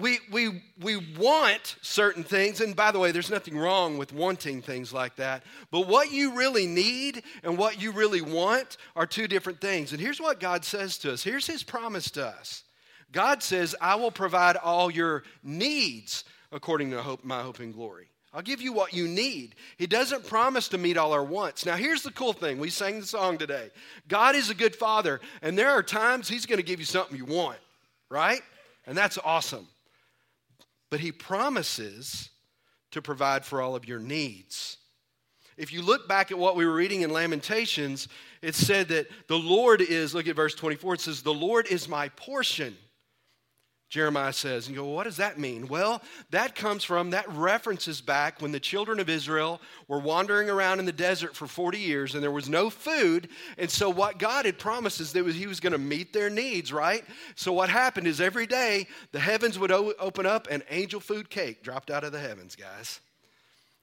we, 0.00 0.18
we, 0.30 0.62
we 0.80 0.96
want 1.18 1.76
certain 1.82 2.22
things, 2.22 2.60
and 2.60 2.76
by 2.76 2.92
the 2.92 2.98
way, 2.98 3.10
there's 3.10 3.30
nothing 3.30 3.58
wrong 3.58 3.98
with 3.98 4.12
wanting 4.12 4.62
things 4.62 4.92
like 4.92 5.16
that. 5.16 5.42
But 5.70 5.88
what 5.88 6.12
you 6.12 6.36
really 6.36 6.66
need 6.66 7.22
and 7.42 7.58
what 7.58 7.80
you 7.80 7.90
really 7.90 8.20
want 8.20 8.76
are 8.94 9.06
two 9.06 9.26
different 9.26 9.60
things. 9.60 9.92
And 9.92 10.00
here's 10.00 10.20
what 10.20 10.40
God 10.40 10.64
says 10.64 10.98
to 10.98 11.12
us 11.12 11.24
here's 11.24 11.46
His 11.46 11.62
promise 11.62 12.10
to 12.12 12.26
us 12.26 12.62
God 13.10 13.42
says, 13.42 13.74
I 13.80 13.96
will 13.96 14.10
provide 14.10 14.56
all 14.56 14.90
your 14.90 15.24
needs 15.42 16.24
according 16.52 16.90
to 16.90 17.02
hope, 17.02 17.24
my 17.24 17.42
hope 17.42 17.58
and 17.60 17.74
glory. 17.74 18.08
I'll 18.34 18.42
give 18.42 18.62
you 18.62 18.72
what 18.72 18.94
you 18.94 19.06
need. 19.06 19.56
He 19.76 19.86
doesn't 19.86 20.26
promise 20.26 20.68
to 20.68 20.78
meet 20.78 20.96
all 20.96 21.12
our 21.12 21.24
wants. 21.24 21.66
Now, 21.66 21.76
here's 21.76 22.02
the 22.02 22.12
cool 22.12 22.32
thing. 22.32 22.58
We 22.58 22.70
sang 22.70 23.00
the 23.00 23.06
song 23.06 23.36
today. 23.36 23.70
God 24.08 24.34
is 24.34 24.48
a 24.48 24.54
good 24.54 24.74
father, 24.74 25.20
and 25.42 25.58
there 25.58 25.70
are 25.70 25.82
times 25.82 26.28
He's 26.28 26.46
going 26.46 26.58
to 26.58 26.64
give 26.64 26.78
you 26.78 26.86
something 26.86 27.16
you 27.16 27.26
want, 27.26 27.58
right? 28.08 28.40
And 28.86 28.96
that's 28.96 29.18
awesome. 29.24 29.66
But 30.90 31.00
He 31.00 31.12
promises 31.12 32.30
to 32.90 33.02
provide 33.02 33.44
for 33.44 33.60
all 33.60 33.74
of 33.74 33.88
your 33.88 33.98
needs. 33.98 34.78
If 35.56 35.72
you 35.72 35.82
look 35.82 36.08
back 36.08 36.30
at 36.30 36.38
what 36.38 36.56
we 36.56 36.64
were 36.64 36.74
reading 36.74 37.02
in 37.02 37.10
Lamentations, 37.10 38.08
it 38.40 38.54
said 38.54 38.88
that 38.88 39.08
the 39.28 39.38
Lord 39.38 39.80
is, 39.80 40.14
look 40.14 40.26
at 40.26 40.36
verse 40.36 40.54
24, 40.54 40.94
it 40.94 41.00
says, 41.00 41.22
The 41.22 41.32
Lord 41.32 41.66
is 41.68 41.88
my 41.88 42.08
portion. 42.10 42.76
Jeremiah 43.92 44.32
says. 44.32 44.66
And 44.66 44.74
you 44.74 44.80
go, 44.80 44.86
well, 44.86 44.94
what 44.94 45.04
does 45.04 45.18
that 45.18 45.38
mean? 45.38 45.68
Well, 45.68 46.00
that 46.30 46.54
comes 46.54 46.82
from, 46.82 47.10
that 47.10 47.28
references 47.28 48.00
back 48.00 48.40
when 48.40 48.50
the 48.50 48.58
children 48.58 48.98
of 48.98 49.10
Israel 49.10 49.60
were 49.86 49.98
wandering 49.98 50.48
around 50.48 50.78
in 50.78 50.86
the 50.86 50.92
desert 50.92 51.36
for 51.36 51.46
40 51.46 51.76
years 51.76 52.14
and 52.14 52.24
there 52.24 52.30
was 52.30 52.48
no 52.48 52.70
food. 52.70 53.28
And 53.58 53.70
so, 53.70 53.90
what 53.90 54.18
God 54.18 54.46
had 54.46 54.58
promised 54.58 54.98
is 54.98 55.12
that 55.12 55.26
He 55.26 55.46
was 55.46 55.60
going 55.60 55.74
to 55.74 55.78
meet 55.78 56.14
their 56.14 56.30
needs, 56.30 56.72
right? 56.72 57.04
So, 57.34 57.52
what 57.52 57.68
happened 57.68 58.06
is 58.06 58.18
every 58.18 58.46
day 58.46 58.86
the 59.10 59.20
heavens 59.20 59.58
would 59.58 59.70
o- 59.70 59.92
open 59.98 60.24
up 60.24 60.48
and 60.50 60.62
angel 60.70 60.98
food 60.98 61.28
cake 61.28 61.62
dropped 61.62 61.90
out 61.90 62.02
of 62.02 62.12
the 62.12 62.18
heavens, 62.18 62.56
guys. 62.56 62.98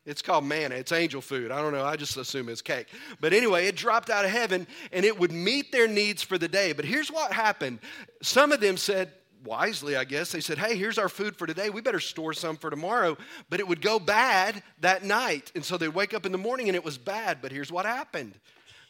It's 0.08 0.24
called 0.24 0.44
manna. 0.44 0.74
It's 0.74 0.92
angel 0.92 1.22
food. 1.22 1.52
I 1.52 1.62
don't 1.62 1.72
know. 1.72 1.86
I 1.86 1.98
just 1.98 2.18
assume 2.18 2.50
it's 2.50 2.64
cake. 2.64 2.88
But 3.22 3.32
anyway, 3.32 3.68
it 3.68 3.76
dropped 3.76 4.10
out 4.10 4.26
of 4.26 4.32
heaven 4.32 4.66
and 4.92 5.06
it 5.06 5.20
would 5.20 5.32
meet 5.32 5.72
their 5.72 5.88
needs 5.88 6.24
for 6.24 6.40
the 6.40 6.48
day. 6.48 6.74
But 6.74 6.86
here's 6.86 7.12
what 7.12 7.32
happened 7.32 7.78
some 8.24 8.52
of 8.52 8.60
them 8.60 8.76
said, 8.76 9.12
wisely, 9.44 9.96
I 9.96 10.04
guess, 10.04 10.32
they 10.32 10.42
said, 10.42 10.58
Hey, 10.58 10.76
here's 10.76 10.98
our 10.98 11.10
food 11.10 11.36
for 11.36 11.48
today. 11.48 11.70
We 11.70 11.82
better 11.82 12.00
store 12.00 12.34
some 12.34 12.58
for 12.58 12.70
tomorrow. 12.70 13.18
But 13.50 13.60
it 13.60 13.68
would 13.68 13.82
go 13.82 14.00
bad 14.00 14.62
that 14.80 15.04
night. 15.04 15.52
And 15.56 15.64
so 15.64 15.78
they'd 15.78 15.90
wake 15.90 16.14
up 16.14 16.26
in 16.26 16.32
the 16.32 16.38
morning 16.38 16.70
and 16.70 16.76
it 16.76 16.84
was 16.84 16.98
bad. 16.98 17.42
But 17.42 17.52
here's 17.52 17.72
what 17.72 17.86
happened 17.86 18.38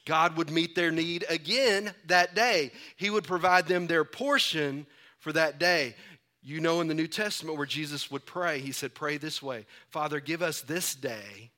God 0.05 0.37
would 0.37 0.49
meet 0.49 0.75
their 0.75 0.91
need 0.91 1.25
again 1.29 1.93
that 2.07 2.35
day, 2.35 2.71
He 2.95 3.09
would 3.09 3.23
provide 3.23 3.67
them 3.67 3.87
their 3.87 4.03
portion 4.03 4.85
for 5.19 5.33
that 5.33 5.59
day. 5.59 5.95
You 6.41 6.61
know, 6.61 6.79
in 6.79 6.87
the 6.87 6.93
New 6.93 7.07
Testament 7.07 7.57
where 7.57 7.65
Jesus 7.65 8.09
would 8.09 8.25
pray, 8.25 8.59
He 8.59 8.71
said, 8.71 8.95
Pray 8.95 9.17
this 9.17 9.41
way 9.41 9.65
Father, 9.89 10.19
give 10.19 10.41
us 10.41 10.61
this 10.61 10.95
day 10.95 11.51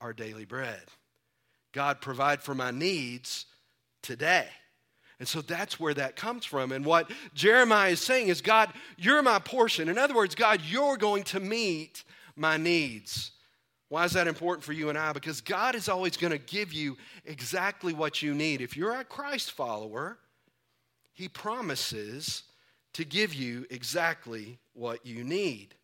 our 0.00 0.12
daily 0.12 0.44
bread. 0.44 0.82
God, 1.72 2.00
provide 2.00 2.42
for 2.42 2.54
my 2.54 2.70
needs 2.70 3.46
today. 4.02 4.48
And 5.20 5.28
so 5.28 5.42
that's 5.42 5.78
where 5.78 5.92
that 5.94 6.16
comes 6.16 6.46
from. 6.46 6.72
And 6.72 6.84
what 6.84 7.10
Jeremiah 7.34 7.90
is 7.90 8.00
saying 8.00 8.28
is, 8.28 8.40
God, 8.40 8.72
you're 8.96 9.22
my 9.22 9.38
portion. 9.38 9.90
In 9.90 9.98
other 9.98 10.14
words, 10.14 10.34
God, 10.34 10.62
you're 10.66 10.96
going 10.96 11.24
to 11.24 11.38
meet 11.38 12.04
my 12.36 12.56
needs. 12.56 13.32
Why 13.90 14.04
is 14.06 14.12
that 14.12 14.26
important 14.26 14.64
for 14.64 14.72
you 14.72 14.88
and 14.88 14.96
I? 14.96 15.12
Because 15.12 15.42
God 15.42 15.74
is 15.74 15.90
always 15.90 16.16
going 16.16 16.32
to 16.32 16.38
give 16.38 16.72
you 16.72 16.96
exactly 17.26 17.92
what 17.92 18.22
you 18.22 18.34
need. 18.34 18.62
If 18.62 18.78
you're 18.78 18.94
a 18.94 19.04
Christ 19.04 19.52
follower, 19.52 20.16
He 21.12 21.28
promises 21.28 22.44
to 22.94 23.04
give 23.04 23.34
you 23.34 23.66
exactly 23.68 24.58
what 24.72 25.04
you 25.04 25.22
need. 25.22 25.74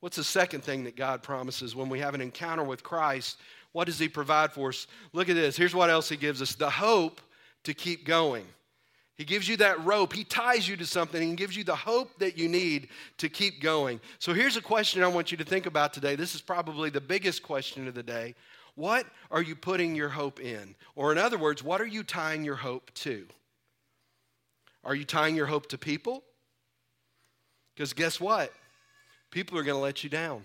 What's 0.00 0.16
the 0.16 0.24
second 0.24 0.64
thing 0.64 0.82
that 0.84 0.96
God 0.96 1.22
promises 1.22 1.76
when 1.76 1.88
we 1.88 2.00
have 2.00 2.14
an 2.14 2.20
encounter 2.20 2.64
with 2.64 2.82
Christ? 2.82 3.38
What 3.70 3.84
does 3.84 4.00
He 4.00 4.08
provide 4.08 4.52
for 4.52 4.70
us? 4.70 4.88
Look 5.12 5.28
at 5.28 5.36
this. 5.36 5.56
Here's 5.56 5.76
what 5.76 5.90
else 5.90 6.08
He 6.08 6.16
gives 6.16 6.42
us 6.42 6.56
the 6.56 6.70
hope 6.70 7.20
to 7.66 7.74
keep 7.74 8.04
going. 8.04 8.46
He 9.16 9.24
gives 9.24 9.48
you 9.48 9.56
that 9.58 9.84
rope. 9.84 10.12
He 10.12 10.24
ties 10.24 10.68
you 10.68 10.76
to 10.76 10.86
something 10.86 11.22
and 11.22 11.36
gives 11.38 11.56
you 11.56 11.64
the 11.64 11.74
hope 11.74 12.18
that 12.18 12.36
you 12.36 12.48
need 12.48 12.88
to 13.18 13.28
keep 13.28 13.60
going. 13.60 14.00
So 14.18 14.34
here's 14.34 14.56
a 14.56 14.62
question 14.62 15.02
I 15.02 15.08
want 15.08 15.30
you 15.30 15.38
to 15.38 15.44
think 15.44 15.66
about 15.66 15.92
today. 15.92 16.16
This 16.16 16.34
is 16.34 16.40
probably 16.40 16.90
the 16.90 17.00
biggest 17.00 17.42
question 17.42 17.88
of 17.88 17.94
the 17.94 18.02
day. 18.02 18.34
What 18.74 19.06
are 19.30 19.42
you 19.42 19.56
putting 19.56 19.96
your 19.96 20.10
hope 20.10 20.38
in? 20.38 20.74
Or, 20.94 21.12
in 21.12 21.18
other 21.18 21.38
words, 21.38 21.64
what 21.64 21.80
are 21.80 21.86
you 21.86 22.02
tying 22.02 22.44
your 22.44 22.56
hope 22.56 22.92
to? 22.94 23.26
Are 24.84 24.94
you 24.94 25.04
tying 25.04 25.34
your 25.34 25.46
hope 25.46 25.66
to 25.70 25.78
people? 25.78 26.22
Because 27.74 27.94
guess 27.94 28.20
what? 28.20 28.52
People 29.30 29.58
are 29.58 29.62
going 29.62 29.76
to 29.76 29.82
let 29.82 30.04
you 30.04 30.10
down. 30.10 30.42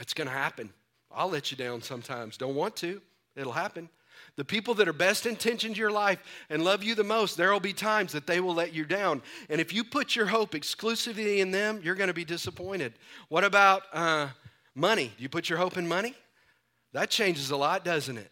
It's 0.00 0.14
going 0.14 0.28
to 0.28 0.34
happen. 0.34 0.70
I'll 1.14 1.30
let 1.30 1.50
you 1.50 1.56
down 1.58 1.82
sometimes. 1.82 2.36
Don't 2.36 2.56
want 2.56 2.74
to, 2.76 3.00
it'll 3.36 3.52
happen. 3.52 3.88
The 4.36 4.44
people 4.44 4.74
that 4.74 4.88
are 4.88 4.92
best 4.92 5.26
intentioned 5.26 5.76
in 5.76 5.78
your 5.78 5.92
life 5.92 6.18
and 6.50 6.64
love 6.64 6.82
you 6.82 6.96
the 6.96 7.04
most, 7.04 7.36
there 7.36 7.52
will 7.52 7.60
be 7.60 7.72
times 7.72 8.12
that 8.12 8.26
they 8.26 8.40
will 8.40 8.54
let 8.54 8.74
you 8.74 8.84
down. 8.84 9.22
And 9.48 9.60
if 9.60 9.72
you 9.72 9.84
put 9.84 10.16
your 10.16 10.26
hope 10.26 10.56
exclusively 10.56 11.40
in 11.40 11.52
them, 11.52 11.80
you're 11.84 11.94
going 11.94 12.08
to 12.08 12.14
be 12.14 12.24
disappointed. 12.24 12.94
What 13.28 13.44
about 13.44 13.82
uh, 13.92 14.28
money? 14.74 15.12
Do 15.16 15.22
you 15.22 15.28
put 15.28 15.48
your 15.48 15.58
hope 15.58 15.76
in 15.76 15.86
money? 15.86 16.14
That 16.92 17.10
changes 17.10 17.50
a 17.50 17.56
lot, 17.56 17.84
doesn't 17.84 18.16
it? 18.16 18.30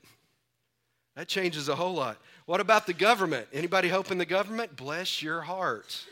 That 1.14 1.28
changes 1.28 1.68
a 1.68 1.74
whole 1.76 1.94
lot. 1.94 2.18
What 2.46 2.60
about 2.60 2.86
the 2.86 2.94
government? 2.94 3.46
Anybody 3.52 3.88
hope 3.88 4.10
in 4.10 4.18
the 4.18 4.26
government? 4.26 4.76
Bless 4.76 5.22
your 5.22 5.40
heart. 5.40 6.04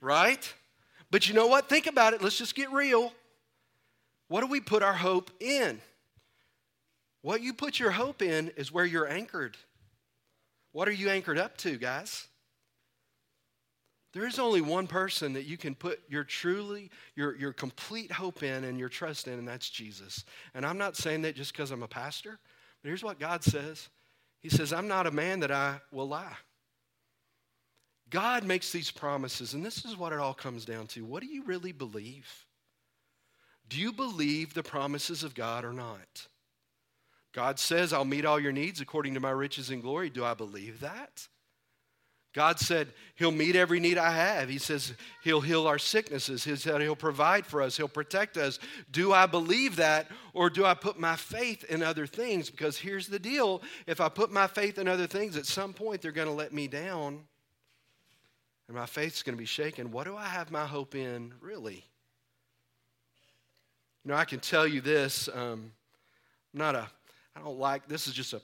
right? 0.00 0.54
But 1.10 1.28
you 1.28 1.34
know 1.34 1.46
what? 1.48 1.68
Think 1.68 1.86
about 1.86 2.14
it. 2.14 2.22
Let's 2.22 2.38
just 2.38 2.54
get 2.54 2.70
real. 2.70 3.12
What 4.28 4.42
do 4.42 4.46
we 4.46 4.60
put 4.60 4.82
our 4.82 4.94
hope 4.94 5.30
in? 5.40 5.80
What 7.22 7.40
you 7.40 7.54
put 7.54 7.78
your 7.78 7.92
hope 7.92 8.20
in 8.20 8.50
is 8.56 8.72
where 8.72 8.84
you're 8.84 9.08
anchored. 9.08 9.56
What 10.72 10.88
are 10.88 10.92
you 10.92 11.08
anchored 11.08 11.38
up 11.38 11.56
to, 11.58 11.76
guys? 11.76 12.26
There 14.12 14.26
is 14.26 14.38
only 14.38 14.60
one 14.60 14.86
person 14.86 15.32
that 15.34 15.44
you 15.44 15.56
can 15.56 15.74
put 15.74 16.00
your 16.08 16.24
truly, 16.24 16.90
your, 17.14 17.34
your 17.36 17.52
complete 17.52 18.12
hope 18.12 18.42
in 18.42 18.64
and 18.64 18.78
your 18.78 18.90
trust 18.90 19.26
in, 19.26 19.38
and 19.38 19.48
that's 19.48 19.70
Jesus. 19.70 20.24
And 20.54 20.66
I'm 20.66 20.76
not 20.76 20.96
saying 20.96 21.22
that 21.22 21.34
just 21.34 21.52
because 21.52 21.70
I'm 21.70 21.82
a 21.82 21.88
pastor, 21.88 22.38
but 22.82 22.88
here's 22.88 23.04
what 23.04 23.18
God 23.18 23.42
says 23.42 23.88
He 24.40 24.50
says, 24.50 24.72
I'm 24.72 24.88
not 24.88 25.06
a 25.06 25.10
man 25.10 25.40
that 25.40 25.50
I 25.50 25.80
will 25.92 26.08
lie. 26.08 26.36
God 28.10 28.44
makes 28.44 28.70
these 28.70 28.90
promises, 28.90 29.54
and 29.54 29.64
this 29.64 29.86
is 29.86 29.96
what 29.96 30.12
it 30.12 30.18
all 30.18 30.34
comes 30.34 30.66
down 30.66 30.86
to. 30.88 31.04
What 31.04 31.22
do 31.22 31.28
you 31.28 31.44
really 31.44 31.72
believe? 31.72 32.30
Do 33.68 33.80
you 33.80 33.92
believe 33.92 34.52
the 34.52 34.62
promises 34.62 35.24
of 35.24 35.34
God 35.34 35.64
or 35.64 35.72
not? 35.72 36.26
God 37.32 37.58
says, 37.58 37.92
I'll 37.92 38.04
meet 38.04 38.24
all 38.24 38.38
your 38.38 38.52
needs 38.52 38.80
according 38.80 39.14
to 39.14 39.20
my 39.20 39.30
riches 39.30 39.70
and 39.70 39.82
glory. 39.82 40.10
Do 40.10 40.24
I 40.24 40.34
believe 40.34 40.80
that? 40.80 41.26
God 42.34 42.58
said, 42.58 42.88
He'll 43.14 43.30
meet 43.30 43.56
every 43.56 43.78
need 43.78 43.98
I 43.98 44.10
have. 44.10 44.48
He 44.48 44.58
says, 44.58 44.94
He'll 45.22 45.40
heal 45.40 45.66
our 45.66 45.78
sicknesses. 45.78 46.44
He 46.44 46.56
said, 46.56 46.80
He'll 46.80 46.96
provide 46.96 47.44
for 47.46 47.60
us. 47.60 47.76
He'll 47.76 47.88
protect 47.88 48.36
us. 48.36 48.58
Do 48.90 49.12
I 49.12 49.26
believe 49.26 49.76
that 49.76 50.08
or 50.32 50.48
do 50.48 50.64
I 50.64 50.74
put 50.74 50.98
my 50.98 51.16
faith 51.16 51.64
in 51.64 51.82
other 51.82 52.06
things? 52.06 52.48
Because 52.50 52.78
here's 52.78 53.06
the 53.06 53.18
deal 53.18 53.62
if 53.86 54.00
I 54.00 54.08
put 54.08 54.30
my 54.30 54.46
faith 54.46 54.78
in 54.78 54.88
other 54.88 55.06
things, 55.06 55.36
at 55.36 55.46
some 55.46 55.72
point 55.72 56.00
they're 56.00 56.12
going 56.12 56.28
to 56.28 56.34
let 56.34 56.52
me 56.52 56.68
down 56.68 57.20
and 58.68 58.76
my 58.76 58.86
faith's 58.86 59.22
going 59.22 59.34
to 59.34 59.38
be 59.38 59.44
shaken. 59.44 59.90
What 59.90 60.06
do 60.06 60.16
I 60.16 60.24
have 60.24 60.50
my 60.50 60.64
hope 60.64 60.94
in, 60.94 61.34
really? 61.42 61.84
You 64.02 64.10
know, 64.10 64.14
I 64.14 64.24
can 64.24 64.40
tell 64.40 64.66
you 64.66 64.80
this. 64.80 65.28
Um, 65.28 65.72
I'm 66.54 66.58
not 66.58 66.74
a, 66.74 66.88
I 67.36 67.40
don't 67.40 67.58
like, 67.58 67.88
this 67.88 68.06
is 68.06 68.14
just 68.14 68.32
a 68.32 68.40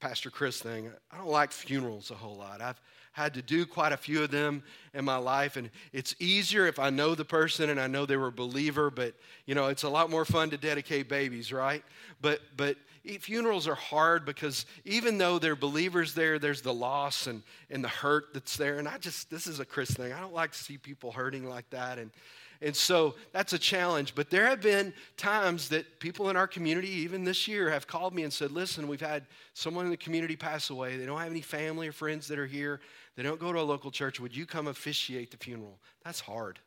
Pastor 0.00 0.30
Chris 0.30 0.60
thing. 0.60 0.90
I 1.10 1.16
don't 1.16 1.28
like 1.28 1.50
funerals 1.50 2.10
a 2.10 2.14
whole 2.14 2.36
lot. 2.36 2.60
I've 2.60 2.80
had 3.12 3.34
to 3.34 3.42
do 3.42 3.66
quite 3.66 3.90
a 3.90 3.96
few 3.96 4.22
of 4.22 4.30
them 4.30 4.62
in 4.94 5.04
my 5.04 5.16
life, 5.16 5.56
and 5.56 5.70
it's 5.92 6.14
easier 6.20 6.66
if 6.66 6.78
I 6.78 6.90
know 6.90 7.16
the 7.16 7.24
person 7.24 7.70
and 7.70 7.80
I 7.80 7.88
know 7.88 8.06
they 8.06 8.16
were 8.16 8.28
a 8.28 8.32
believer, 8.32 8.90
but, 8.90 9.14
you 9.44 9.56
know, 9.56 9.66
it's 9.66 9.82
a 9.82 9.88
lot 9.88 10.08
more 10.08 10.24
fun 10.24 10.50
to 10.50 10.56
dedicate 10.56 11.08
babies, 11.08 11.52
right? 11.52 11.82
But, 12.20 12.40
but 12.56 12.76
funerals 13.20 13.66
are 13.66 13.74
hard 13.74 14.24
because 14.24 14.66
even 14.84 15.18
though 15.18 15.40
they're 15.40 15.56
believers 15.56 16.14
there, 16.14 16.38
there's 16.38 16.60
the 16.60 16.74
loss 16.74 17.26
and, 17.26 17.42
and 17.70 17.82
the 17.82 17.88
hurt 17.88 18.26
that's 18.34 18.56
there. 18.56 18.78
And 18.78 18.86
I 18.86 18.98
just, 18.98 19.30
this 19.30 19.48
is 19.48 19.58
a 19.58 19.64
Chris 19.64 19.90
thing. 19.90 20.12
I 20.12 20.20
don't 20.20 20.34
like 20.34 20.52
to 20.52 20.58
see 20.58 20.78
people 20.78 21.10
hurting 21.10 21.48
like 21.48 21.68
that. 21.70 21.98
And, 21.98 22.12
and 22.60 22.74
so 22.74 23.14
that's 23.32 23.52
a 23.52 23.58
challenge. 23.58 24.14
But 24.14 24.30
there 24.30 24.46
have 24.46 24.60
been 24.60 24.92
times 25.16 25.68
that 25.68 26.00
people 26.00 26.28
in 26.28 26.36
our 26.36 26.48
community, 26.48 26.88
even 26.88 27.22
this 27.22 27.46
year, 27.46 27.70
have 27.70 27.86
called 27.86 28.14
me 28.14 28.24
and 28.24 28.32
said, 28.32 28.50
Listen, 28.50 28.88
we've 28.88 29.00
had 29.00 29.26
someone 29.54 29.84
in 29.84 29.90
the 29.90 29.96
community 29.96 30.34
pass 30.34 30.70
away. 30.70 30.96
They 30.96 31.06
don't 31.06 31.20
have 31.20 31.30
any 31.30 31.40
family 31.40 31.86
or 31.86 31.92
friends 31.92 32.26
that 32.28 32.38
are 32.38 32.46
here. 32.46 32.80
They 33.16 33.22
don't 33.22 33.38
go 33.38 33.52
to 33.52 33.60
a 33.60 33.62
local 33.62 33.90
church. 33.90 34.18
Would 34.18 34.36
you 34.36 34.44
come 34.44 34.66
officiate 34.66 35.30
the 35.30 35.36
funeral? 35.36 35.78
That's 36.04 36.20
hard. 36.20 36.58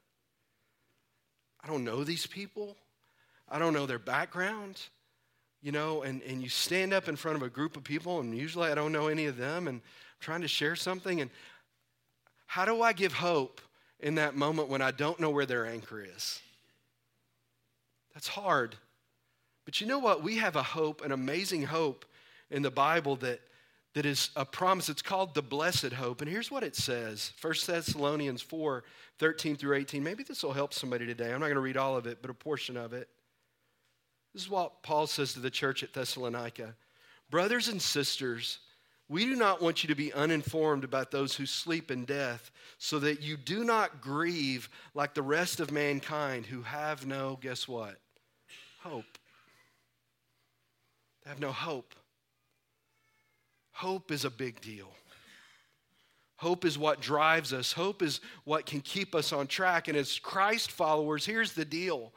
I 1.64 1.68
don't 1.68 1.84
know 1.84 2.04
these 2.04 2.26
people, 2.26 2.78
I 3.50 3.60
don't 3.60 3.74
know 3.74 3.86
their 3.86 4.00
background. 4.00 4.82
You 5.64 5.72
know, 5.72 6.02
and, 6.02 6.24
and 6.24 6.42
you 6.42 6.50
stand 6.50 6.92
up 6.92 7.08
in 7.08 7.16
front 7.16 7.38
of 7.38 7.44
a 7.44 7.50
group 7.50 7.78
of 7.78 7.84
people, 7.84 8.20
and 8.20 8.36
usually 8.36 8.72
I 8.72 8.74
don't 8.74 8.92
know 8.92 9.10
any 9.10 9.28
of 9.28 9.38
them, 9.38 9.68
and 9.68 9.78
I'm 9.78 10.20
trying 10.20 10.42
to 10.42 10.48
share 10.48 10.76
something. 10.76 11.22
And 11.22 11.30
how 12.48 12.66
do 12.66 12.82
I 12.82 12.94
give 12.94 13.14
hope 13.14 13.62
in 14.02 14.16
that 14.16 14.36
moment 14.36 14.68
when 14.68 14.82
I 14.82 14.92
don't 14.92 15.20
know 15.20 15.30
where 15.30 15.46
their 15.46 15.66
anchor 15.66 16.04
is. 16.04 16.42
That's 18.14 18.28
hard. 18.28 18.76
But 19.66 19.80
you 19.80 19.88
know 19.88 20.00
what? 20.00 20.24
We 20.24 20.38
have 20.38 20.56
a 20.56 20.64
hope, 20.64 21.04
an 21.04 21.12
amazing 21.12 21.64
hope 21.64 22.06
in 22.50 22.62
the 22.62 22.72
Bible 22.72 23.16
that, 23.18 23.40
that 23.94 24.06
is 24.06 24.32
a 24.36 24.44
promise. 24.44 24.90
It's 24.90 25.02
called 25.02 25.34
the 25.34 25.42
blessed 25.42 25.94
hope. 25.94 26.22
And 26.22 26.30
here's 26.30 26.52
what 26.52 26.64
it 26.64 26.76
says 26.76 27.32
1 27.42 27.54
Thessalonians 27.66 28.42
4 28.42 28.84
13 29.20 29.56
through 29.56 29.78
18. 29.78 30.04
Maybe 30.04 30.24
this 30.24 30.44
will 30.44 30.54
help 30.54 30.74
somebody 30.74 31.06
today. 31.06 31.26
I'm 31.26 31.40
not 31.40 31.46
going 31.46 31.54
to 31.56 31.62
read 31.62 31.78
all 31.78 31.96
of 31.96 32.08
it, 32.08 32.20
but 32.22 32.32
a 32.32 32.34
portion 32.34 32.76
of 32.76 32.94
it. 32.94 33.08
This 34.34 34.44
is 34.44 34.50
what 34.50 34.82
Paul 34.82 35.08
says 35.08 35.34
to 35.34 35.40
the 35.40 35.52
church 35.52 35.84
at 35.84 35.94
Thessalonica 35.94 36.76
Brothers 37.30 37.70
and 37.70 37.82
sisters, 37.82 38.60
we 39.12 39.26
do 39.26 39.36
not 39.36 39.62
want 39.62 39.84
you 39.84 39.90
to 39.90 39.96
be 39.96 40.14
uninformed 40.14 40.86
about 40.86 41.12
those 41.12 41.36
who 41.36 41.46
sleep 41.46 41.92
in 41.92 42.06
death, 42.06 42.50
so 42.78 42.98
that 43.00 43.22
you 43.22 43.36
do 43.36 43.66
not 43.66 44.00
grieve 44.00 44.70
like 44.94 45.14
the 45.14 45.22
rest 45.22 45.60
of 45.60 45.70
mankind 45.70 46.46
who 46.46 46.62
have 46.62 47.06
no, 47.06 47.38
guess 47.42 47.68
what? 47.68 47.98
Hope. 48.80 49.18
They 51.24 51.30
have 51.30 51.42
no 51.42 51.52
hope. 51.52 51.94
Hope 53.74 54.12
is 54.12 54.24
a 54.24 54.30
big 54.30 54.62
deal. 54.62 54.94
Hope 56.38 56.64
is 56.64 56.78
what 56.78 57.02
drives 57.02 57.52
us. 57.52 57.74
Hope 57.74 58.02
is 58.02 58.22
what 58.46 58.66
can 58.66 58.80
keep 58.80 59.14
us 59.14 59.34
on 59.34 59.46
track. 59.46 59.90
And 59.90 59.98
as 59.98 60.20
Christ 60.20 60.72
followers, 60.72 61.26
here's 61.26 61.52
the 61.52 61.66
deal 61.66 62.14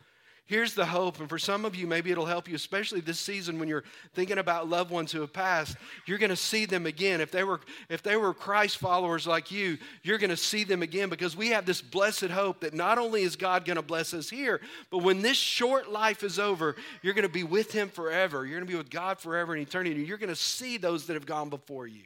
Here's 0.47 0.75
the 0.75 0.85
hope, 0.85 1.21
and 1.21 1.29
for 1.29 1.39
some 1.39 1.65
of 1.65 1.75
you, 1.75 1.87
maybe 1.87 2.11
it'll 2.11 2.27
help 2.27 2.49
you, 2.49 2.55
especially 2.55 3.01
this 3.01 3.19
season 3.19 3.59
when 3.59 3.67
you're 3.67 3.85
thinking 4.13 4.37
about 4.37 4.69
loved 4.69 4.91
ones 4.91 5.11
who 5.11 5.23
have 5.23 5.33
passed. 5.33 5.75
You're 6.05 6.19
going 6.19 6.29
to 6.29 6.37
see 6.37 6.67
them 6.67 6.85
again. 6.85 7.23
If 7.23 7.31
they 7.31 7.45
were, 7.45 7.61
if 7.89 8.03
they 8.03 8.17
were 8.17 8.35
Christ 8.35 8.77
followers 8.77 9.27
like 9.27 9.51
you, 9.51 9.79
you're 10.03 10.19
going 10.19 10.29
to 10.29 10.37
see 10.37 10.63
them 10.63 10.83
again 10.83 11.09
because 11.09 11.35
we 11.35 11.49
have 11.49 11.65
this 11.65 11.81
blessed 11.81 12.27
hope 12.27 12.61
that 12.61 12.75
not 12.75 12.99
only 12.99 13.23
is 13.23 13.37
God 13.37 13.65
going 13.65 13.77
to 13.77 13.83
bless 13.83 14.13
us 14.13 14.29
here, 14.29 14.61
but 14.91 14.99
when 14.99 15.23
this 15.23 15.39
short 15.39 15.91
life 15.91 16.23
is 16.23 16.39
over, 16.39 16.77
you're 17.01 17.15
going 17.15 17.27
to 17.27 17.33
be 17.33 17.45
with 17.45 17.73
Him 17.73 17.89
forever. 17.89 18.45
You're 18.45 18.59
going 18.59 18.67
to 18.67 18.73
be 18.73 18.79
with 18.79 18.91
God 18.91 19.19
forever 19.19 19.57
in 19.57 19.63
eternity. 19.63 20.03
You're 20.03 20.19
going 20.19 20.29
to 20.29 20.37
see 20.37 20.77
those 20.77 21.07
that 21.07 21.15
have 21.15 21.25
gone 21.25 21.49
before 21.49 21.87
you. 21.87 22.03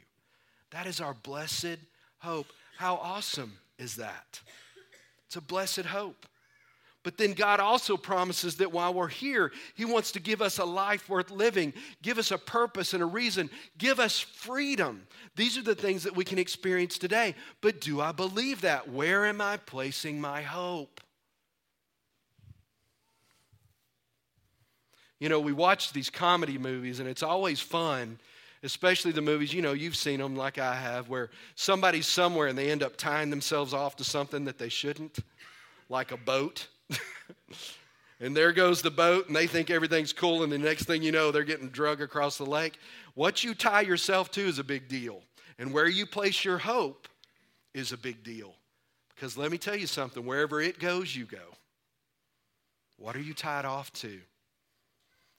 That 0.71 0.87
is 0.87 1.01
our 1.01 1.13
blessed 1.13 1.77
hope. 2.19 2.47
How 2.77 2.95
awesome 2.95 3.51
is 3.77 3.97
that? 3.97 4.39
It's 5.27 5.35
a 5.35 5.41
blessed 5.41 5.81
hope. 5.81 6.25
But 7.03 7.17
then 7.17 7.31
God 7.33 7.61
also 7.61 7.95
promises 7.95 8.57
that 8.57 8.73
while 8.73 8.93
we're 8.93 9.07
here, 9.07 9.53
He 9.75 9.85
wants 9.85 10.11
to 10.11 10.19
give 10.19 10.41
us 10.41 10.59
a 10.59 10.65
life 10.65 11.07
worth 11.07 11.31
living, 11.31 11.73
give 12.01 12.17
us 12.17 12.31
a 12.31 12.37
purpose 12.37 12.93
and 12.93 13.01
a 13.01 13.05
reason, 13.05 13.49
give 13.77 13.99
us 13.99 14.19
freedom. 14.19 15.07
These 15.35 15.57
are 15.57 15.63
the 15.63 15.75
things 15.75 16.03
that 16.03 16.15
we 16.15 16.25
can 16.25 16.37
experience 16.37 16.97
today. 16.97 17.35
But 17.61 17.79
do 17.79 18.01
I 18.01 18.11
believe 18.11 18.61
that? 18.61 18.89
Where 18.89 19.25
am 19.25 19.39
I 19.39 19.57
placing 19.57 20.19
my 20.19 20.41
hope? 20.41 20.99
You 25.19 25.29
know, 25.29 25.39
we 25.39 25.53
watch 25.53 25.93
these 25.93 26.09
comedy 26.09 26.57
movies, 26.57 26.99
and 26.99 27.07
it's 27.07 27.23
always 27.23 27.61
fun, 27.61 28.19
especially 28.63 29.11
the 29.13 29.21
movies, 29.21 29.53
you 29.53 29.61
know, 29.61 29.73
you've 29.73 29.95
seen 29.95 30.19
them 30.19 30.35
like 30.35 30.57
I 30.57 30.75
have, 30.75 31.07
where 31.07 31.29
somebody's 31.55 32.07
somewhere 32.07 32.47
and 32.47 32.57
they 32.57 32.71
end 32.71 32.83
up 32.83 32.97
tying 32.97 33.29
themselves 33.29 33.73
off 33.73 33.95
to 33.97 34.03
something 34.03 34.45
that 34.45 34.57
they 34.57 34.69
shouldn't, 34.69 35.19
like 35.89 36.11
a 36.11 36.17
boat 36.17 36.67
and 38.19 38.35
there 38.35 38.51
goes 38.51 38.81
the 38.81 38.91
boat, 38.91 39.27
and 39.27 39.35
they 39.35 39.47
think 39.47 39.69
everything's 39.69 40.13
cool, 40.13 40.43
and 40.43 40.51
the 40.51 40.57
next 40.57 40.85
thing 40.85 41.01
you 41.01 41.11
know, 41.11 41.31
they're 41.31 41.43
getting 41.43 41.69
drug 41.69 42.01
across 42.01 42.37
the 42.37 42.45
lake. 42.45 42.79
What 43.15 43.43
you 43.43 43.53
tie 43.53 43.81
yourself 43.81 44.31
to 44.31 44.41
is 44.41 44.59
a 44.59 44.63
big 44.63 44.87
deal, 44.87 45.21
and 45.57 45.73
where 45.73 45.87
you 45.87 46.05
place 46.05 46.43
your 46.43 46.57
hope 46.57 47.07
is 47.73 47.91
a 47.91 47.97
big 47.97 48.23
deal. 48.23 48.53
Because 49.15 49.37
let 49.37 49.51
me 49.51 49.57
tell 49.57 49.75
you 49.75 49.87
something 49.87 50.25
wherever 50.25 50.61
it 50.61 50.79
goes, 50.79 51.15
you 51.15 51.25
go. 51.25 51.37
What 52.97 53.15
are 53.15 53.21
you 53.21 53.33
tied 53.33 53.65
off 53.65 53.91
to? 53.93 54.19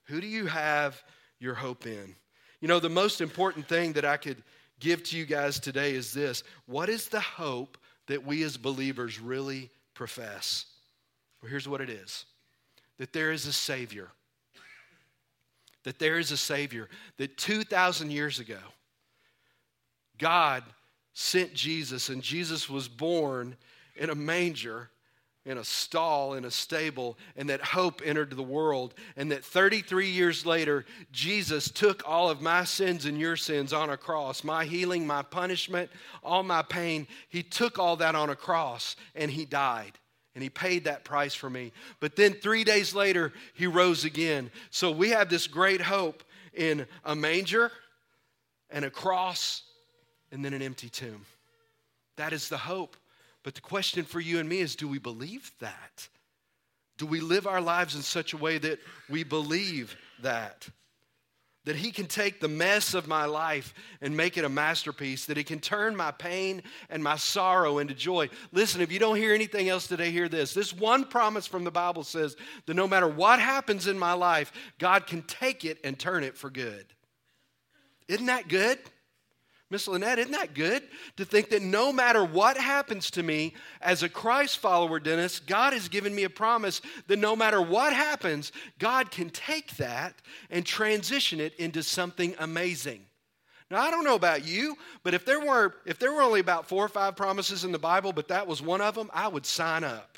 Who 0.04 0.20
do 0.20 0.26
you 0.26 0.46
have 0.46 1.02
your 1.38 1.54
hope 1.54 1.86
in? 1.86 2.14
You 2.60 2.68
know, 2.68 2.80
the 2.80 2.88
most 2.88 3.20
important 3.20 3.68
thing 3.68 3.92
that 3.94 4.04
I 4.04 4.16
could 4.16 4.42
give 4.80 5.02
to 5.04 5.16
you 5.16 5.24
guys 5.24 5.60
today 5.60 5.94
is 5.94 6.12
this 6.12 6.42
What 6.66 6.88
is 6.88 7.08
the 7.08 7.20
hope 7.20 7.78
that 8.06 8.24
we 8.24 8.42
as 8.42 8.56
believers 8.56 9.20
really 9.20 9.70
profess? 9.94 10.66
Well, 11.40 11.50
here's 11.50 11.68
what 11.68 11.80
it 11.80 11.90
is 11.90 12.26
that 12.98 13.12
there 13.12 13.32
is 13.32 13.46
a 13.46 13.52
Savior. 13.52 14.08
That 15.84 15.98
there 15.98 16.18
is 16.18 16.30
a 16.30 16.36
Savior. 16.36 16.90
That 17.16 17.38
2,000 17.38 18.10
years 18.10 18.38
ago, 18.38 18.58
God 20.18 20.62
sent 21.14 21.54
Jesus, 21.54 22.10
and 22.10 22.22
Jesus 22.22 22.68
was 22.68 22.88
born 22.88 23.56
in 23.96 24.10
a 24.10 24.14
manger, 24.14 24.90
in 25.46 25.56
a 25.56 25.64
stall, 25.64 26.34
in 26.34 26.44
a 26.44 26.50
stable, 26.50 27.16
and 27.34 27.48
that 27.48 27.62
hope 27.62 28.02
entered 28.04 28.36
the 28.36 28.42
world. 28.42 28.92
And 29.16 29.32
that 29.32 29.42
33 29.42 30.10
years 30.10 30.44
later, 30.44 30.84
Jesus 31.10 31.70
took 31.70 32.02
all 32.06 32.28
of 32.28 32.42
my 32.42 32.64
sins 32.64 33.06
and 33.06 33.18
your 33.18 33.36
sins 33.36 33.72
on 33.72 33.88
a 33.88 33.96
cross 33.96 34.44
my 34.44 34.66
healing, 34.66 35.06
my 35.06 35.22
punishment, 35.22 35.88
all 36.22 36.42
my 36.42 36.60
pain. 36.60 37.08
He 37.30 37.42
took 37.42 37.78
all 37.78 37.96
that 37.96 38.14
on 38.14 38.28
a 38.28 38.36
cross, 38.36 38.96
and 39.14 39.30
He 39.30 39.46
died 39.46 39.98
and 40.34 40.42
he 40.42 40.50
paid 40.50 40.84
that 40.84 41.04
price 41.04 41.34
for 41.34 41.50
me. 41.50 41.72
But 41.98 42.16
then 42.16 42.34
three 42.34 42.64
days 42.64 42.94
later, 42.94 43.32
he 43.54 43.66
rose 43.66 44.04
again. 44.04 44.50
So 44.70 44.90
we 44.90 45.10
have 45.10 45.28
this 45.28 45.46
great 45.46 45.80
hope 45.80 46.22
in 46.54 46.86
a 47.04 47.14
manger 47.16 47.72
and 48.70 48.84
a 48.84 48.90
cross 48.90 49.62
and 50.30 50.44
then 50.44 50.54
an 50.54 50.62
empty 50.62 50.88
tomb. 50.88 51.26
That 52.16 52.32
is 52.32 52.48
the 52.48 52.58
hope. 52.58 52.96
But 53.42 53.54
the 53.54 53.60
question 53.60 54.04
for 54.04 54.20
you 54.20 54.38
and 54.38 54.48
me 54.48 54.60
is 54.60 54.76
do 54.76 54.86
we 54.86 54.98
believe 54.98 55.50
that? 55.60 56.08
Do 56.98 57.06
we 57.06 57.20
live 57.20 57.46
our 57.46 57.62
lives 57.62 57.94
in 57.94 58.02
such 58.02 58.34
a 58.34 58.36
way 58.36 58.58
that 58.58 58.78
we 59.08 59.24
believe 59.24 59.96
that? 60.22 60.68
That 61.70 61.76
He 61.76 61.92
can 61.92 62.06
take 62.06 62.40
the 62.40 62.48
mess 62.48 62.94
of 62.94 63.06
my 63.06 63.26
life 63.26 63.72
and 64.00 64.16
make 64.16 64.36
it 64.36 64.44
a 64.44 64.48
masterpiece, 64.48 65.26
that 65.26 65.36
He 65.36 65.44
can 65.44 65.60
turn 65.60 65.94
my 65.94 66.10
pain 66.10 66.64
and 66.88 67.00
my 67.00 67.14
sorrow 67.14 67.78
into 67.78 67.94
joy. 67.94 68.28
Listen, 68.50 68.80
if 68.80 68.90
you 68.90 68.98
don't 68.98 69.14
hear 69.14 69.32
anything 69.32 69.68
else 69.68 69.86
today, 69.86 70.10
hear 70.10 70.28
this. 70.28 70.52
This 70.52 70.72
one 70.72 71.04
promise 71.04 71.46
from 71.46 71.62
the 71.62 71.70
Bible 71.70 72.02
says 72.02 72.34
that 72.66 72.74
no 72.74 72.88
matter 72.88 73.06
what 73.06 73.38
happens 73.38 73.86
in 73.86 73.96
my 73.96 74.14
life, 74.14 74.52
God 74.80 75.06
can 75.06 75.22
take 75.22 75.64
it 75.64 75.78
and 75.84 75.96
turn 75.96 76.24
it 76.24 76.36
for 76.36 76.50
good. 76.50 76.86
Isn't 78.08 78.26
that 78.26 78.48
good? 78.48 78.80
Miss 79.70 79.86
Lynette, 79.86 80.18
isn't 80.18 80.32
that 80.32 80.54
good? 80.54 80.82
To 81.16 81.24
think 81.24 81.50
that 81.50 81.62
no 81.62 81.92
matter 81.92 82.24
what 82.24 82.56
happens 82.56 83.08
to 83.12 83.22
me 83.22 83.54
as 83.80 84.02
a 84.02 84.08
Christ 84.08 84.58
follower, 84.58 84.98
Dennis, 84.98 85.38
God 85.38 85.72
has 85.72 85.88
given 85.88 86.12
me 86.12 86.24
a 86.24 86.30
promise 86.30 86.80
that 87.06 87.20
no 87.20 87.36
matter 87.36 87.62
what 87.62 87.92
happens, 87.92 88.50
God 88.80 89.12
can 89.12 89.30
take 89.30 89.76
that 89.76 90.14
and 90.50 90.66
transition 90.66 91.38
it 91.38 91.54
into 91.54 91.84
something 91.84 92.34
amazing. 92.40 93.06
Now, 93.70 93.80
I 93.80 93.92
don't 93.92 94.02
know 94.02 94.16
about 94.16 94.44
you, 94.44 94.76
but 95.04 95.14
if 95.14 95.24
there 95.24 95.38
were, 95.38 95.76
if 95.86 96.00
there 96.00 96.12
were 96.12 96.22
only 96.22 96.40
about 96.40 96.68
four 96.68 96.84
or 96.84 96.88
five 96.88 97.14
promises 97.14 97.62
in 97.62 97.70
the 97.70 97.78
Bible, 97.78 98.12
but 98.12 98.26
that 98.26 98.48
was 98.48 98.60
one 98.60 98.80
of 98.80 98.96
them, 98.96 99.08
I 99.14 99.28
would 99.28 99.46
sign 99.46 99.84
up 99.84 100.09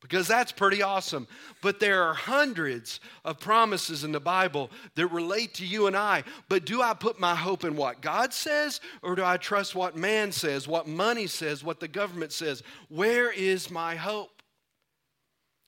because 0.00 0.28
that's 0.28 0.52
pretty 0.52 0.82
awesome. 0.82 1.26
But 1.62 1.80
there 1.80 2.02
are 2.02 2.14
hundreds 2.14 3.00
of 3.24 3.40
promises 3.40 4.04
in 4.04 4.12
the 4.12 4.20
Bible 4.20 4.70
that 4.94 5.06
relate 5.08 5.54
to 5.54 5.66
you 5.66 5.86
and 5.86 5.96
I. 5.96 6.22
But 6.48 6.64
do 6.64 6.82
I 6.82 6.94
put 6.94 7.18
my 7.18 7.34
hope 7.34 7.64
in 7.64 7.76
what 7.76 8.02
God 8.02 8.32
says, 8.32 8.80
or 9.02 9.14
do 9.14 9.24
I 9.24 9.36
trust 9.36 9.74
what 9.74 9.96
man 9.96 10.32
says, 10.32 10.68
what 10.68 10.86
money 10.86 11.26
says, 11.26 11.64
what 11.64 11.80
the 11.80 11.88
government 11.88 12.32
says? 12.32 12.62
Where 12.88 13.32
is 13.32 13.70
my 13.70 13.96
hope? 13.96 14.42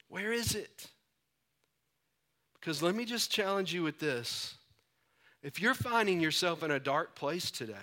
Where 0.08 0.32
is 0.32 0.54
it? 0.54 0.88
Because 2.60 2.82
let 2.82 2.94
me 2.94 3.04
just 3.04 3.30
challenge 3.30 3.72
you 3.72 3.82
with 3.82 3.98
this. 3.98 4.54
If 5.42 5.60
you're 5.60 5.74
finding 5.74 6.20
yourself 6.20 6.62
in 6.62 6.70
a 6.70 6.80
dark 6.80 7.14
place 7.14 7.50
today, 7.50 7.74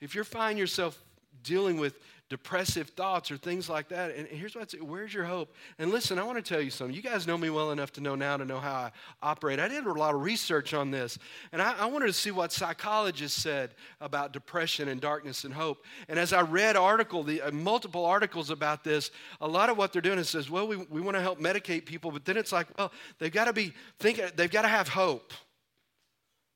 if 0.00 0.14
you're 0.14 0.24
finding 0.24 0.58
yourself 0.58 1.00
dealing 1.42 1.78
with 1.78 1.94
depressive 2.28 2.90
thoughts 2.90 3.30
or 3.30 3.38
things 3.38 3.70
like 3.70 3.88
that. 3.88 4.14
And 4.14 4.28
here's 4.28 4.54
what 4.54 4.62
I'd 4.62 4.70
say 4.70 4.78
where's 4.78 5.14
your 5.14 5.24
hope? 5.24 5.54
And 5.78 5.90
listen, 5.90 6.18
I 6.18 6.24
want 6.24 6.36
to 6.36 6.42
tell 6.42 6.60
you 6.60 6.70
something. 6.70 6.94
You 6.94 7.02
guys 7.02 7.26
know 7.26 7.38
me 7.38 7.48
well 7.48 7.70
enough 7.70 7.92
to 7.92 8.00
know 8.00 8.14
now 8.14 8.36
to 8.36 8.44
know 8.44 8.58
how 8.58 8.74
I 8.74 8.90
operate. 9.22 9.58
I 9.58 9.68
did 9.68 9.86
a 9.86 9.92
lot 9.92 10.14
of 10.14 10.22
research 10.22 10.74
on 10.74 10.90
this, 10.90 11.18
and 11.52 11.62
I, 11.62 11.74
I 11.78 11.86
wanted 11.86 12.06
to 12.06 12.12
see 12.12 12.30
what 12.30 12.52
psychologists 12.52 13.40
said 13.40 13.74
about 14.00 14.32
depression 14.32 14.88
and 14.88 15.00
darkness 15.00 15.44
and 15.44 15.54
hope. 15.54 15.84
And 16.08 16.18
as 16.18 16.32
I 16.32 16.42
read 16.42 16.76
article, 16.76 17.22
the 17.22 17.42
uh, 17.42 17.50
multiple 17.50 18.04
articles 18.04 18.50
about 18.50 18.84
this, 18.84 19.10
a 19.40 19.48
lot 19.48 19.70
of 19.70 19.78
what 19.78 19.92
they're 19.92 20.02
doing 20.02 20.18
is 20.18 20.28
says, 20.28 20.50
well, 20.50 20.68
we, 20.68 20.76
we 20.76 21.00
want 21.00 21.16
to 21.16 21.22
help 21.22 21.40
medicate 21.40 21.86
people, 21.86 22.10
but 22.10 22.24
then 22.24 22.36
it's 22.36 22.52
like, 22.52 22.66
well, 22.78 22.92
they've 23.18 23.32
got 23.32 23.46
to 23.46 23.52
be 23.52 23.72
thinking, 23.98 24.26
they've 24.36 24.50
got 24.50 24.62
to 24.62 24.68
have 24.68 24.88
hope 24.88 25.32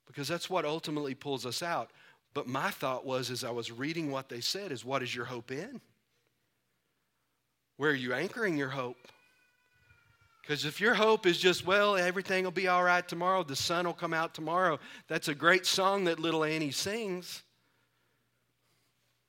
because 0.06 0.28
that's 0.28 0.50
what 0.50 0.66
ultimately 0.66 1.14
pulls 1.14 1.46
us 1.46 1.62
out. 1.62 1.90
But 2.35 2.47
my 2.47 2.71
thought 2.71 3.05
was, 3.05 3.31
as 3.31 3.45
I 3.45 3.51
was 3.51 3.71
reading 3.71 4.11
what 4.11 4.29
they 4.29 4.40
said, 4.40 4.73
is 4.73 4.85
what 4.85 5.03
is 5.03 5.14
your 5.14 5.27
hope 5.27 5.51
in? 5.51 5.81
Where 7.77 7.90
are 7.90 7.95
you 7.95 8.14
anchoring 8.14 8.57
your 8.57 8.71
hope? 8.71 9.09
Because 10.40 10.64
if 10.64 10.81
your 10.81 10.95
hope 10.95 11.27
is 11.27 11.38
just, 11.38 11.66
well, 11.66 11.97
everything 11.97 12.45
will 12.45 12.51
be 12.51 12.68
all 12.68 12.83
right 12.83 13.07
tomorrow, 13.07 13.45
the 13.45 13.55
sun 13.55 13.87
will 13.87 13.92
come 13.92 14.12
out 14.12 14.35
tomorrow, 14.35 14.81
that's 15.09 15.29
a 15.29 15.35
great 15.35 15.66
song 15.66 16.05
that 16.05 16.18
little 16.18 16.42
Annie 16.42 16.73
sings. 16.73 17.42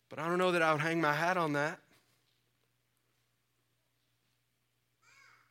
But 0.10 0.20
I 0.20 0.28
don't 0.28 0.38
know 0.38 0.52
that 0.52 0.62
I 0.62 0.72
would 0.72 0.82
hang 0.82 1.02
my 1.02 1.14
hat 1.14 1.38
on 1.38 1.54
that. 1.54 1.80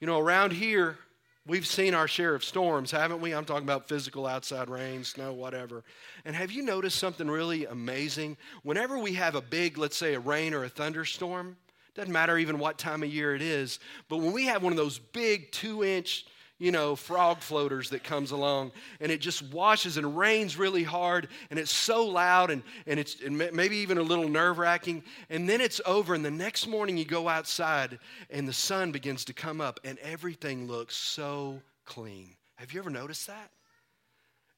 You 0.01 0.07
know, 0.07 0.19
around 0.19 0.53
here, 0.53 0.99
We've 1.45 1.67
seen 1.67 1.93
our 1.93 2.07
share 2.07 2.37
of 2.37 2.45
storms, 2.45 2.93
haven't 2.93 3.21
we? 3.21 3.35
I'm 3.35 3.45
talking 3.45 3.65
about 3.65 3.89
physical 3.89 4.29
outside 4.29 4.71
rain, 4.71 5.03
snow, 5.03 5.33
whatever. 5.33 5.83
And 6.25 6.37
have 6.37 6.53
you 6.53 6.63
noticed 6.63 7.01
something 7.01 7.29
really 7.29 7.67
amazing? 7.67 8.37
Whenever 8.63 8.97
we 8.97 9.15
have 9.15 9.35
a 9.35 9.41
big, 9.41 9.77
let's 9.77 9.97
say, 9.97 10.15
a 10.15 10.21
rain 10.21 10.55
or 10.55 10.63
a 10.63 10.69
thunderstorm, 10.69 11.57
doesn't 11.97 12.13
matter 12.13 12.39
even 12.39 12.61
what 12.61 12.79
time 12.79 13.03
of 13.03 13.13
year 13.13 13.35
it 13.35 13.43
is, 13.43 13.81
but 14.09 14.19
when 14.19 14.33
we 14.33 14.45
have 14.47 14.63
one 14.63 14.73
of 14.73 14.77
those 14.77 15.01
big 15.01 15.51
two 15.51 15.83
inch 15.83 16.27
you 16.63 16.71
know, 16.71 16.95
frog 16.95 17.41
floaters 17.41 17.91
that 17.91 18.05
comes 18.05 18.31
along 18.31 18.71
and 19.01 19.11
it 19.11 19.21
just 19.21 19.43
washes 19.53 19.97
and 19.97 20.17
rains 20.17 20.57
really 20.57 20.85
hard 20.85 21.27
and 21.51 21.59
it's 21.59 21.73
so 21.73 22.07
loud 22.07 22.53
and, 22.53 22.63
and 22.87 23.01
it's 23.01 23.21
and 23.21 23.37
maybe 23.37 23.79
even 23.79 23.99
a 23.99 24.03
little 24.03 24.29
nerve 24.29 24.59
wracking. 24.59 25.03
And 25.29 25.49
then 25.49 25.61
it's 25.61 25.81
over 25.85 26.15
and 26.15 26.25
the 26.25 26.31
next 26.31 26.69
morning 26.69 26.97
you 26.97 27.05
go 27.05 27.29
outside 27.29 27.99
and 28.31 28.47
the 28.47 28.53
sun 28.53 28.93
begins 28.93 29.25
to 29.25 29.33
come 29.33 29.61
up 29.61 29.81
and 29.83 29.99
everything 29.99 30.69
looks 30.69 30.95
so 30.95 31.61
clean. 31.85 32.37
Have 32.55 32.73
you 32.73 32.79
ever 32.79 32.91
noticed 32.91 33.27
that? 33.27 33.51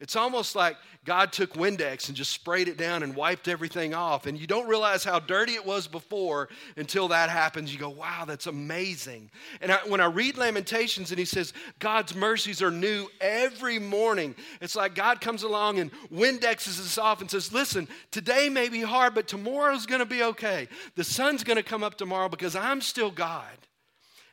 It's 0.00 0.16
almost 0.16 0.56
like 0.56 0.76
God 1.04 1.32
took 1.32 1.54
Windex 1.54 2.08
and 2.08 2.16
just 2.16 2.32
sprayed 2.32 2.66
it 2.66 2.76
down 2.76 3.04
and 3.04 3.14
wiped 3.14 3.46
everything 3.46 3.94
off. 3.94 4.26
And 4.26 4.36
you 4.36 4.46
don't 4.46 4.68
realize 4.68 5.04
how 5.04 5.20
dirty 5.20 5.52
it 5.54 5.64
was 5.64 5.86
before 5.86 6.48
until 6.76 7.08
that 7.08 7.30
happens. 7.30 7.72
You 7.72 7.78
go, 7.78 7.90
wow, 7.90 8.24
that's 8.26 8.48
amazing. 8.48 9.30
And 9.60 9.70
I, 9.70 9.76
when 9.86 10.00
I 10.00 10.06
read 10.06 10.36
Lamentations 10.36 11.10
and 11.10 11.18
he 11.18 11.24
says, 11.24 11.52
God's 11.78 12.14
mercies 12.14 12.60
are 12.60 12.72
new 12.72 13.06
every 13.20 13.78
morning, 13.78 14.34
it's 14.60 14.74
like 14.74 14.96
God 14.96 15.20
comes 15.20 15.44
along 15.44 15.78
and 15.78 15.92
Windexes 16.12 16.80
us 16.80 16.98
off 16.98 17.20
and 17.20 17.30
says, 17.30 17.52
listen, 17.52 17.86
today 18.10 18.48
may 18.48 18.68
be 18.68 18.80
hard, 18.80 19.14
but 19.14 19.28
tomorrow's 19.28 19.86
going 19.86 20.00
to 20.00 20.06
be 20.06 20.24
okay. 20.24 20.66
The 20.96 21.04
sun's 21.04 21.44
going 21.44 21.56
to 21.56 21.62
come 21.62 21.84
up 21.84 21.96
tomorrow 21.96 22.28
because 22.28 22.56
I'm 22.56 22.80
still 22.80 23.12
God. 23.12 23.46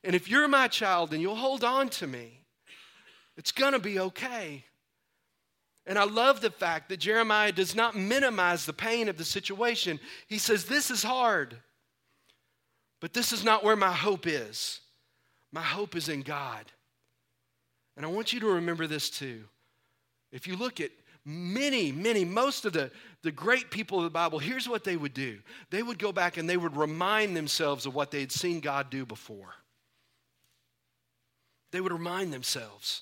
And 0.03 0.15
if 0.15 0.27
you're 0.27 0.47
my 0.47 0.67
child 0.67 1.13
and 1.13 1.21
you'll 1.21 1.35
hold 1.35 1.63
on 1.63 1.89
to 1.89 2.07
me, 2.07 2.39
it's 3.37 3.51
going 3.51 3.73
to 3.73 3.79
be 3.79 3.99
okay. 3.99 4.65
And 5.87 5.97
I 5.97 6.03
love 6.03 6.41
the 6.41 6.51
fact 6.51 6.89
that 6.89 6.99
Jeremiah 6.99 7.51
does 7.51 7.75
not 7.75 7.95
minimize 7.95 8.65
the 8.65 8.73
pain 8.73 9.09
of 9.09 9.17
the 9.17 9.25
situation. 9.25 9.99
He 10.27 10.37
says, 10.37 10.65
This 10.65 10.91
is 10.91 11.03
hard, 11.03 11.57
but 12.99 13.13
this 13.13 13.31
is 13.33 13.43
not 13.43 13.63
where 13.63 13.75
my 13.75 13.91
hope 13.91 14.27
is. 14.27 14.79
My 15.51 15.61
hope 15.61 15.95
is 15.95 16.07
in 16.07 16.21
God. 16.21 16.65
And 17.97 18.05
I 18.05 18.09
want 18.09 18.31
you 18.31 18.39
to 18.41 18.47
remember 18.47 18.87
this 18.87 19.09
too. 19.09 19.43
If 20.31 20.47
you 20.47 20.55
look 20.55 20.79
at 20.79 20.91
many, 21.25 21.91
many, 21.91 22.23
most 22.23 22.65
of 22.65 22.73
the, 22.73 22.89
the 23.21 23.31
great 23.31 23.69
people 23.69 23.97
of 23.97 24.05
the 24.05 24.09
Bible, 24.09 24.39
here's 24.39 24.69
what 24.69 24.83
they 24.83 24.95
would 24.95 25.13
do 25.13 25.39
they 25.69 25.83
would 25.83 25.99
go 25.99 26.11
back 26.11 26.37
and 26.37 26.49
they 26.49 26.57
would 26.57 26.77
remind 26.77 27.35
themselves 27.35 27.85
of 27.85 27.95
what 27.95 28.11
they 28.11 28.21
had 28.21 28.31
seen 28.31 28.59
God 28.59 28.89
do 28.89 29.05
before. 29.05 29.55
They 31.71 31.81
would 31.81 31.93
remind 31.93 32.33
themselves. 32.33 33.01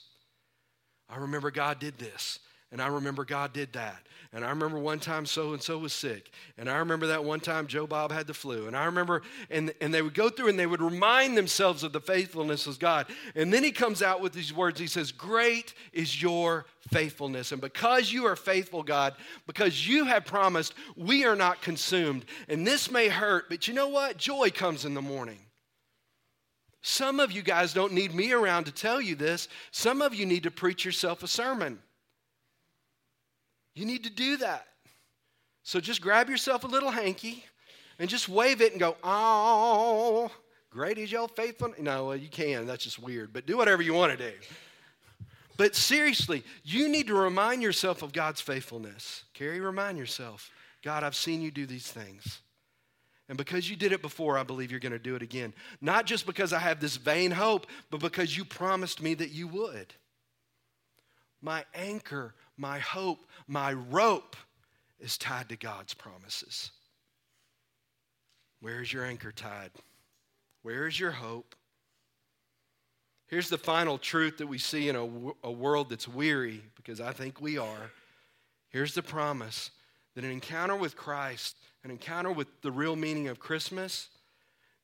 I 1.10 1.18
remember 1.18 1.50
God 1.50 1.80
did 1.80 1.98
this. 1.98 2.40
And 2.72 2.82
I 2.82 2.88
remember 2.88 3.26
God 3.26 3.52
did 3.52 3.74
that. 3.74 4.06
And 4.32 4.46
I 4.46 4.50
remember 4.50 4.78
one 4.78 5.00
time 5.00 5.26
so 5.26 5.54
and 5.54 5.62
so 5.62 5.80
was 5.80 5.92
sick. 5.92 6.32
And 6.56 6.70
I 6.70 6.78
remember 6.78 7.08
that 7.08 7.24
one 7.24 7.40
time 7.40 7.66
Joe 7.66 7.88
Bob 7.88 8.12
had 8.12 8.28
the 8.28 8.34
flu. 8.36 8.68
And 8.68 8.78
I 8.78 8.86
remember, 8.86 9.24
and, 9.50 9.74
and 9.82 9.92
they 9.92 10.04
would 10.04 10.14
go 10.14 10.30
through 10.30 10.50
and 10.50 10.60
they 10.60 10.68
would 10.68 10.84
remind 10.84 11.36
themselves 11.36 11.84
of 11.84 11.94
the 11.94 12.00
faithfulness 12.00 12.68
of 12.68 12.78
God. 12.78 13.08
And 13.34 13.52
then 13.52 13.64
he 13.64 13.72
comes 13.72 14.04
out 14.04 14.22
with 14.22 14.34
these 14.34 14.54
words. 14.54 14.80
He 14.80 14.86
says, 14.86 15.12
Great 15.12 15.74
is 15.94 16.22
your 16.22 16.68
faithfulness. 16.92 17.52
And 17.52 17.60
because 17.60 18.14
you 18.14 18.28
are 18.28 18.36
faithful, 18.36 18.84
God, 18.84 19.16
because 19.48 19.88
you 19.88 20.06
have 20.06 20.26
promised, 20.26 20.76
we 20.96 21.26
are 21.26 21.36
not 21.36 21.64
consumed. 21.64 22.26
And 22.48 22.68
this 22.68 22.92
may 22.92 23.08
hurt, 23.08 23.50
but 23.50 23.68
you 23.68 23.74
know 23.74 23.88
what? 23.88 24.18
Joy 24.18 24.52
comes 24.52 24.86
in 24.86 24.94
the 24.94 25.02
morning. 25.02 25.40
Some 26.82 27.20
of 27.20 27.32
you 27.32 27.42
guys 27.42 27.74
don't 27.74 27.94
need 27.94 28.14
me 28.14 28.32
around 28.32 28.66
to 28.66 28.72
tell 28.72 29.02
you 29.02 29.16
this. 29.16 29.48
Some 29.72 30.04
of 30.04 30.14
you 30.14 30.28
need 30.28 30.44
to 30.44 30.52
preach 30.52 30.86
yourself 30.86 31.24
a 31.24 31.28
sermon. 31.28 31.80
You 33.76 33.86
need 33.86 34.04
to 34.04 34.10
do 34.10 34.38
that. 34.38 34.66
So 35.64 35.80
just 35.80 36.02
grab 36.02 36.30
yourself 36.30 36.64
a 36.64 36.68
little 36.68 36.92
hanky 36.92 37.44
and 38.00 38.10
just 38.10 38.30
wave 38.30 38.62
it 38.62 38.72
and 38.72 38.80
go, 38.80 38.96
oh, 39.04 40.32
great 40.70 40.98
is 40.98 41.12
your 41.12 41.28
faithfulness. 41.28 41.80
No, 41.80 42.12
you 42.14 42.30
can. 42.30 42.66
That's 42.66 42.84
just 42.84 43.00
weird. 43.00 43.34
But 43.34 43.46
do 43.46 43.58
whatever 43.58 43.82
you 43.82 43.94
want 43.94 44.18
to 44.18 44.32
do. 44.32 44.36
But 45.58 45.76
seriously, 45.76 46.44
you 46.64 46.88
need 46.88 47.08
to 47.08 47.14
remind 47.14 47.62
yourself 47.62 48.02
of 48.02 48.14
God's 48.14 48.40
faithfulness. 48.40 49.26
Carrie, 49.34 49.60
remind 49.60 49.98
yourself 49.98 50.50
God, 50.82 51.04
I've 51.04 51.16
seen 51.16 51.42
you 51.42 51.52
do 51.52 51.66
these 51.66 51.92
things. 51.92 52.40
And 53.28 53.38
because 53.38 53.70
you 53.70 53.76
did 53.76 53.92
it 53.92 54.02
before, 54.02 54.38
I 54.38 54.44
believe 54.44 54.72
you're 54.72 54.80
going 54.80 54.94
to 54.94 54.98
do 55.00 55.16
it 55.16 55.22
again. 55.22 55.54
Not 55.82 56.06
just 56.06 56.26
because 56.26 56.52
I 56.52 56.60
have 56.60 56.80
this 56.80 56.96
vain 56.96 57.30
hope, 57.30 57.68
but 57.92 58.00
because 58.00 58.36
you 58.36 58.44
promised 58.44 59.02
me 59.02 59.14
that 59.16 59.32
you 59.32 59.48
would. 59.50 59.94
My 61.42 61.64
anchor, 61.76 62.34
my 62.60 62.78
hope, 62.80 63.20
my 63.48 63.74
rope 63.74 64.36
is 65.00 65.18
tied 65.18 65.48
to 65.50 65.56
God's 65.56 65.94
promises. 65.94 66.72
Where 68.60 68.82
is 68.82 68.92
your 68.92 69.06
anchor 69.06 69.32
tied? 69.32 69.72
Where 70.62 70.86
is 70.86 71.00
your 71.00 71.12
hope? 71.12 71.56
Here's 73.28 73.48
the 73.48 73.58
final 73.58 73.98
truth 73.98 74.40
that 74.40 74.48
we 74.48 74.58
see 74.58 74.90
in 74.90 74.96
a, 74.98 75.08
a 75.48 75.52
world 75.52 75.90
that's 75.90 76.08
weary, 76.08 76.62
because 76.76 77.00
I 77.00 77.14
think 77.14 77.40
we 77.40 77.58
are. 77.58 77.92
Here's 78.70 78.94
the 78.94 79.04
promise 79.04 79.72
that 80.16 80.26
an 80.26 80.32
encounter 80.32 80.76
with 80.76 80.98
Christ, 80.98 81.56
an 81.86 81.92
encounter 81.92 82.32
with 82.32 82.48
the 82.62 82.72
real 82.72 82.98
meaning 82.98 83.30
of 83.30 83.40
Christmas, 83.40 84.10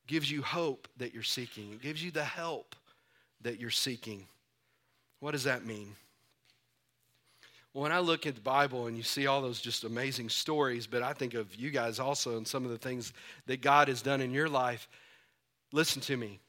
gives 0.06 0.30
you 0.30 0.40
hope 0.40 0.88
that 0.96 1.12
you're 1.12 1.22
seeking. 1.22 1.72
It 1.72 1.82
gives 1.82 2.02
you 2.02 2.10
the 2.10 2.24
help 2.24 2.74
that 3.42 3.60
you're 3.60 3.70
seeking. 3.70 4.26
What 5.20 5.32
does 5.32 5.44
that 5.44 5.66
mean? 5.66 5.94
When 7.76 7.92
I 7.92 7.98
look 7.98 8.26
at 8.26 8.34
the 8.34 8.40
Bible 8.40 8.86
and 8.86 8.96
you 8.96 9.02
see 9.02 9.26
all 9.26 9.42
those 9.42 9.60
just 9.60 9.84
amazing 9.84 10.30
stories, 10.30 10.86
but 10.86 11.02
I 11.02 11.12
think 11.12 11.34
of 11.34 11.54
you 11.54 11.70
guys 11.70 11.98
also 11.98 12.38
and 12.38 12.48
some 12.48 12.64
of 12.64 12.70
the 12.70 12.78
things 12.78 13.12
that 13.44 13.60
God 13.60 13.88
has 13.88 14.00
done 14.00 14.22
in 14.22 14.30
your 14.30 14.48
life, 14.48 14.88
listen 15.72 16.00
to 16.00 16.16
me. 16.16 16.40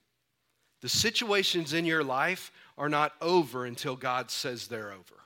The 0.80 0.88
situations 0.88 1.74
in 1.74 1.84
your 1.84 2.02
life 2.02 2.50
are 2.78 2.88
not 2.88 3.12
over 3.22 3.66
until 3.66 3.98
God 3.98 4.32
says 4.32 4.68
they're 4.68 4.94
over. 4.94 5.20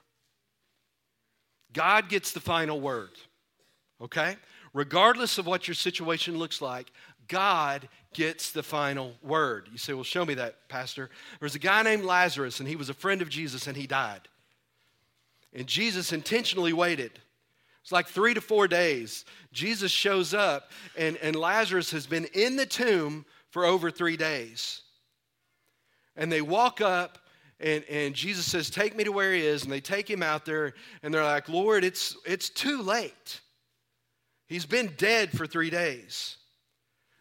God 1.71 2.09
gets 2.09 2.31
the 2.31 2.39
final 2.39 2.81
word, 2.81 3.11
okay? 4.01 4.37
Regardless 4.73 5.37
of 5.37 5.45
what 5.45 5.67
your 5.67 5.75
situation 5.75 6.39
looks 6.39 6.63
like, 6.63 6.91
God 7.27 7.87
gets 8.15 8.51
the 8.51 8.63
final 8.63 9.13
word. 9.21 9.69
You 9.71 9.77
say, 9.77 9.93
Well, 9.93 10.03
show 10.03 10.25
me 10.25 10.33
that, 10.33 10.67
Pastor. 10.67 11.11
There 11.39 11.45
was 11.45 11.53
a 11.53 11.59
guy 11.59 11.83
named 11.83 12.05
Lazarus, 12.05 12.59
and 12.59 12.67
he 12.67 12.75
was 12.75 12.89
a 12.89 12.95
friend 12.95 13.21
of 13.21 13.29
Jesus, 13.29 13.67
and 13.67 13.77
he 13.77 13.85
died. 13.85 14.27
And 15.53 15.67
Jesus 15.67 16.13
intentionally 16.13 16.73
waited. 16.73 17.11
It's 17.81 17.91
like 17.91 18.07
three 18.07 18.33
to 18.33 18.41
four 18.41 18.67
days. 18.67 19.25
Jesus 19.51 19.91
shows 19.91 20.33
up, 20.33 20.71
and, 20.97 21.17
and 21.17 21.35
Lazarus 21.35 21.91
has 21.91 22.05
been 22.05 22.25
in 22.33 22.55
the 22.55 22.65
tomb 22.65 23.25
for 23.49 23.65
over 23.65 23.89
three 23.89 24.17
days. 24.17 24.81
And 26.15 26.31
they 26.31 26.41
walk 26.41 26.79
up, 26.79 27.17
and, 27.59 27.83
and 27.85 28.13
Jesus 28.13 28.45
says, 28.45 28.69
Take 28.69 28.95
me 28.95 29.03
to 29.03 29.11
where 29.11 29.33
he 29.33 29.41
is. 29.41 29.63
And 29.63 29.71
they 29.71 29.81
take 29.81 30.09
him 30.09 30.21
out 30.21 30.45
there, 30.45 30.73
and 31.01 31.13
they're 31.13 31.23
like, 31.23 31.49
Lord, 31.49 31.83
it's, 31.83 32.15
it's 32.25 32.49
too 32.49 32.81
late. 32.81 33.41
He's 34.47 34.65
been 34.65 34.93
dead 34.97 35.31
for 35.31 35.47
three 35.47 35.69
days. 35.69 36.37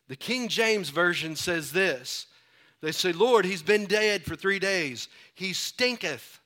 The 0.08 0.16
King 0.16 0.48
James 0.48 0.88
Version 0.88 1.36
says 1.36 1.70
this 1.70 2.26
They 2.82 2.92
say, 2.92 3.12
Lord, 3.12 3.44
he's 3.44 3.62
been 3.62 3.86
dead 3.86 4.24
for 4.24 4.36
three 4.36 4.58
days. 4.58 5.08
He 5.34 5.52
stinketh. 5.52 6.39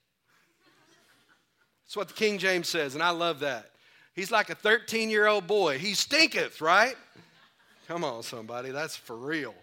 That's 1.85 1.97
what 1.97 2.09
the 2.09 2.15
King 2.15 2.39
James 2.39 2.69
says, 2.69 2.95
and 2.95 3.03
I 3.03 3.11
love 3.11 3.41
that. 3.41 3.71
He's 4.15 4.31
like 4.31 4.51
a 4.51 4.55
13 4.55 5.11
year 5.11 5.27
old 5.27 5.47
boy. 5.47 5.79
He 5.79 5.95
stinketh, 5.95 6.61
right? 6.61 6.97
Come 7.89 8.05
on, 8.05 8.23
somebody. 8.23 8.71
That's 8.71 8.97
for 8.97 9.17
real. 9.17 9.55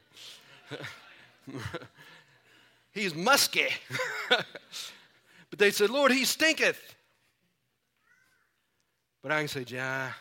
He's 2.91 3.15
musky. 3.15 3.67
but 4.29 5.57
they 5.57 5.71
said, 5.71 5.89
Lord, 5.89 6.11
he 6.11 6.25
stinketh. 6.25 6.95
But 9.21 9.31
I 9.31 9.39
can 9.39 9.47
say, 9.47 9.65
yeah. 9.67 10.11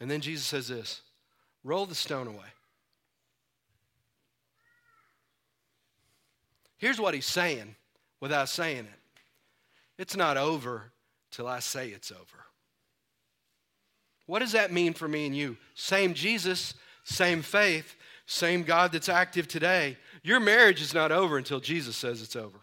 And 0.00 0.10
then 0.10 0.20
Jesus 0.20 0.44
says 0.44 0.68
this 0.68 1.00
roll 1.64 1.86
the 1.86 1.94
stone 1.94 2.26
away. 2.26 2.46
Here's 6.76 7.00
what 7.00 7.14
he's 7.14 7.26
saying 7.26 7.74
without 8.20 8.48
saying 8.48 8.84
it 8.84 9.00
it's 9.98 10.16
not 10.16 10.36
over 10.36 10.92
till 11.36 11.46
I 11.46 11.58
say 11.60 11.88
it's 11.90 12.10
over. 12.10 12.46
What 14.24 14.38
does 14.38 14.52
that 14.52 14.72
mean 14.72 14.94
for 14.94 15.06
me 15.06 15.26
and 15.26 15.36
you? 15.36 15.58
Same 15.74 16.14
Jesus, 16.14 16.72
same 17.04 17.42
faith, 17.42 17.94
same 18.24 18.62
God 18.62 18.90
that's 18.90 19.10
active 19.10 19.46
today. 19.46 19.98
Your 20.22 20.40
marriage 20.40 20.80
is 20.80 20.94
not 20.94 21.12
over 21.12 21.36
until 21.36 21.60
Jesus 21.60 21.94
says 21.94 22.22
it's 22.22 22.36
over. 22.36 22.58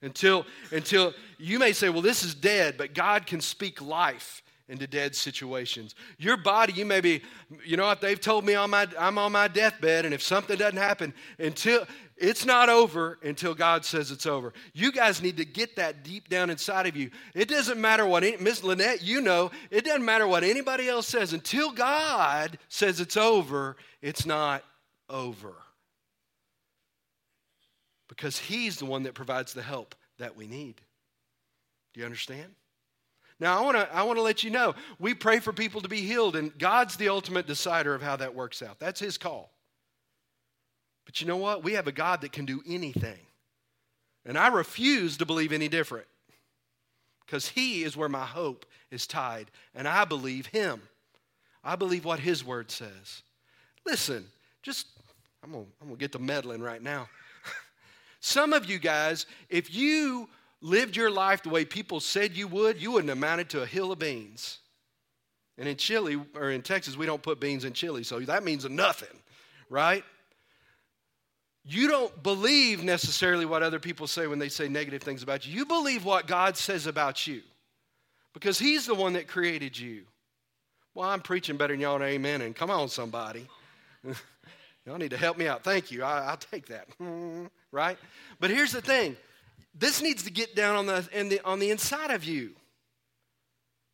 Until, 0.00 0.46
until 0.70 1.12
you 1.36 1.58
may 1.58 1.72
say, 1.72 1.88
well, 1.88 2.00
this 2.00 2.22
is 2.22 2.32
dead, 2.32 2.76
but 2.78 2.94
God 2.94 3.26
can 3.26 3.40
speak 3.40 3.82
life 3.82 4.42
into 4.68 4.86
dead 4.86 5.14
situations. 5.14 5.94
Your 6.18 6.36
body, 6.36 6.72
you 6.74 6.84
may 6.84 7.00
be, 7.00 7.22
you 7.64 7.76
know 7.76 7.86
what, 7.86 8.00
they've 8.00 8.20
told 8.20 8.44
me 8.44 8.54
on 8.54 8.70
my, 8.70 8.86
I'm 8.98 9.18
on 9.18 9.32
my 9.32 9.48
deathbed, 9.48 10.04
and 10.04 10.12
if 10.12 10.22
something 10.22 10.56
doesn't 10.56 10.78
happen, 10.78 11.14
until 11.38 11.86
it's 12.20 12.44
not 12.44 12.68
over 12.68 13.18
until 13.22 13.54
God 13.54 13.84
says 13.84 14.10
it's 14.10 14.26
over. 14.26 14.52
You 14.74 14.90
guys 14.90 15.22
need 15.22 15.36
to 15.36 15.44
get 15.44 15.76
that 15.76 16.02
deep 16.02 16.28
down 16.28 16.50
inside 16.50 16.86
of 16.86 16.96
you. 16.96 17.10
It 17.34 17.48
doesn't 17.48 17.80
matter 17.80 18.04
what, 18.04 18.24
Miss 18.40 18.64
Lynette, 18.64 19.02
you 19.02 19.20
know, 19.20 19.50
it 19.70 19.84
doesn't 19.84 20.04
matter 20.04 20.26
what 20.26 20.42
anybody 20.42 20.88
else 20.88 21.06
says. 21.06 21.32
Until 21.32 21.70
God 21.70 22.58
says 22.68 23.00
it's 23.00 23.16
over, 23.16 23.76
it's 24.02 24.26
not 24.26 24.64
over. 25.08 25.54
Because 28.08 28.36
He's 28.38 28.78
the 28.78 28.86
one 28.86 29.04
that 29.04 29.14
provides 29.14 29.54
the 29.54 29.62
help 29.62 29.94
that 30.18 30.36
we 30.36 30.48
need. 30.48 30.80
Do 31.94 32.00
you 32.00 32.06
understand? 32.06 32.52
Now, 33.40 33.58
I 33.58 33.64
want 33.64 33.76
to 33.76 33.94
I 33.94 34.02
want 34.02 34.18
to 34.18 34.22
let 34.22 34.42
you 34.42 34.50
know, 34.50 34.74
we 34.98 35.14
pray 35.14 35.38
for 35.38 35.52
people 35.52 35.80
to 35.82 35.88
be 35.88 36.00
healed, 36.00 36.34
and 36.34 36.56
God's 36.58 36.96
the 36.96 37.08
ultimate 37.08 37.46
decider 37.46 37.94
of 37.94 38.02
how 38.02 38.16
that 38.16 38.34
works 38.34 38.62
out. 38.62 38.78
That's 38.78 39.00
His 39.00 39.16
call. 39.16 39.52
But 41.04 41.20
you 41.20 41.26
know 41.26 41.36
what? 41.36 41.62
We 41.62 41.72
have 41.74 41.86
a 41.86 41.92
God 41.92 42.20
that 42.22 42.32
can 42.32 42.44
do 42.44 42.62
anything. 42.66 43.18
And 44.26 44.36
I 44.36 44.48
refuse 44.48 45.16
to 45.18 45.26
believe 45.26 45.52
any 45.52 45.68
different 45.68 46.06
because 47.24 47.48
He 47.48 47.84
is 47.84 47.96
where 47.96 48.08
my 48.08 48.26
hope 48.26 48.66
is 48.90 49.06
tied, 49.06 49.50
and 49.74 49.86
I 49.86 50.04
believe 50.04 50.46
Him. 50.46 50.82
I 51.62 51.76
believe 51.76 52.04
what 52.04 52.20
His 52.20 52.44
Word 52.44 52.70
says. 52.70 53.22
Listen, 53.86 54.26
just, 54.62 54.86
I'm 55.42 55.52
going 55.52 55.66
to 55.90 55.96
get 55.96 56.12
to 56.12 56.18
meddling 56.18 56.60
right 56.60 56.82
now. 56.82 57.08
Some 58.20 58.52
of 58.52 58.68
you 58.68 58.78
guys, 58.78 59.26
if 59.48 59.72
you 59.72 60.28
lived 60.60 60.96
your 60.96 61.10
life 61.10 61.42
the 61.42 61.48
way 61.48 61.64
people 61.64 62.00
said 62.00 62.36
you 62.36 62.48
would, 62.48 62.80
you 62.80 62.92
wouldn't 62.92 63.08
have 63.08 63.18
amounted 63.18 63.48
to 63.50 63.62
a 63.62 63.66
hill 63.66 63.92
of 63.92 63.98
beans. 63.98 64.58
And 65.56 65.68
in 65.68 65.76
Chile, 65.76 66.20
or 66.34 66.50
in 66.50 66.62
Texas, 66.62 66.96
we 66.96 67.06
don't 67.06 67.22
put 67.22 67.40
beans 67.40 67.64
in 67.64 67.72
chili, 67.72 68.04
so 68.04 68.20
that 68.20 68.44
means 68.44 68.68
nothing, 68.68 69.16
right? 69.68 70.04
you 71.70 71.86
don't 71.86 72.22
believe 72.22 72.82
necessarily 72.82 73.44
what 73.44 73.62
other 73.62 73.78
people 73.78 74.06
say 74.06 74.26
when 74.26 74.38
they 74.38 74.48
say 74.48 74.68
negative 74.68 75.02
things 75.02 75.22
about 75.22 75.46
you. 75.46 75.52
You 75.52 75.66
believe 75.66 76.04
what 76.04 76.26
God 76.26 76.56
says 76.56 76.86
about 76.86 77.26
you 77.26 77.42
because 78.32 78.58
He's 78.58 78.86
the 78.86 78.94
one 78.94 79.12
that 79.12 79.28
created 79.28 79.78
you. 79.78 80.04
Well, 80.94 81.08
I'm 81.08 81.20
preaching 81.20 81.58
better 81.58 81.74
than 81.74 81.80
y'all 81.80 82.02
amen. 82.02 82.40
And 82.40 82.56
come 82.56 82.70
on, 82.70 82.88
somebody. 82.88 83.46
y'all 84.86 84.96
need 84.96 85.10
to 85.10 85.18
help 85.18 85.36
me 85.36 85.46
out. 85.46 85.62
Thank 85.62 85.90
you. 85.90 86.02
I, 86.02 86.30
will 86.30 86.38
take 86.38 86.66
that. 86.68 86.88
right? 87.70 87.98
But 88.40 88.50
here's 88.50 88.72
the 88.72 88.80
thing 88.80 89.16
this 89.78 90.02
needs 90.02 90.24
to 90.24 90.30
get 90.30 90.56
down 90.56 90.76
on 90.76 90.86
the, 90.86 91.08
the, 91.12 91.40
on 91.44 91.58
the 91.58 91.70
inside 91.70 92.10
of 92.10 92.24
you 92.24 92.50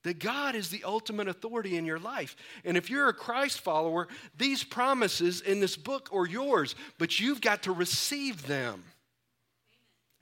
that 0.05 0.19
God 0.19 0.55
is 0.55 0.69
the 0.69 0.85
ultimate 0.85 1.29
authority 1.29 1.77
in 1.77 1.85
your 1.85 1.99
life. 1.99 2.37
And 2.65 2.77
if 2.77 2.91
you're 2.91 3.09
a 3.09 3.15
Christ 3.15 3.61
follower, 3.61 4.07
these 4.37 4.63
promises 4.63 5.41
in 5.41 5.61
this 5.61 5.77
book 5.77 6.11
are 6.13 6.27
yours, 6.27 6.75
but 6.99 7.19
you've 7.19 7.41
got 7.41 7.63
to 7.65 7.73
receive 7.73 8.47
them 8.47 8.85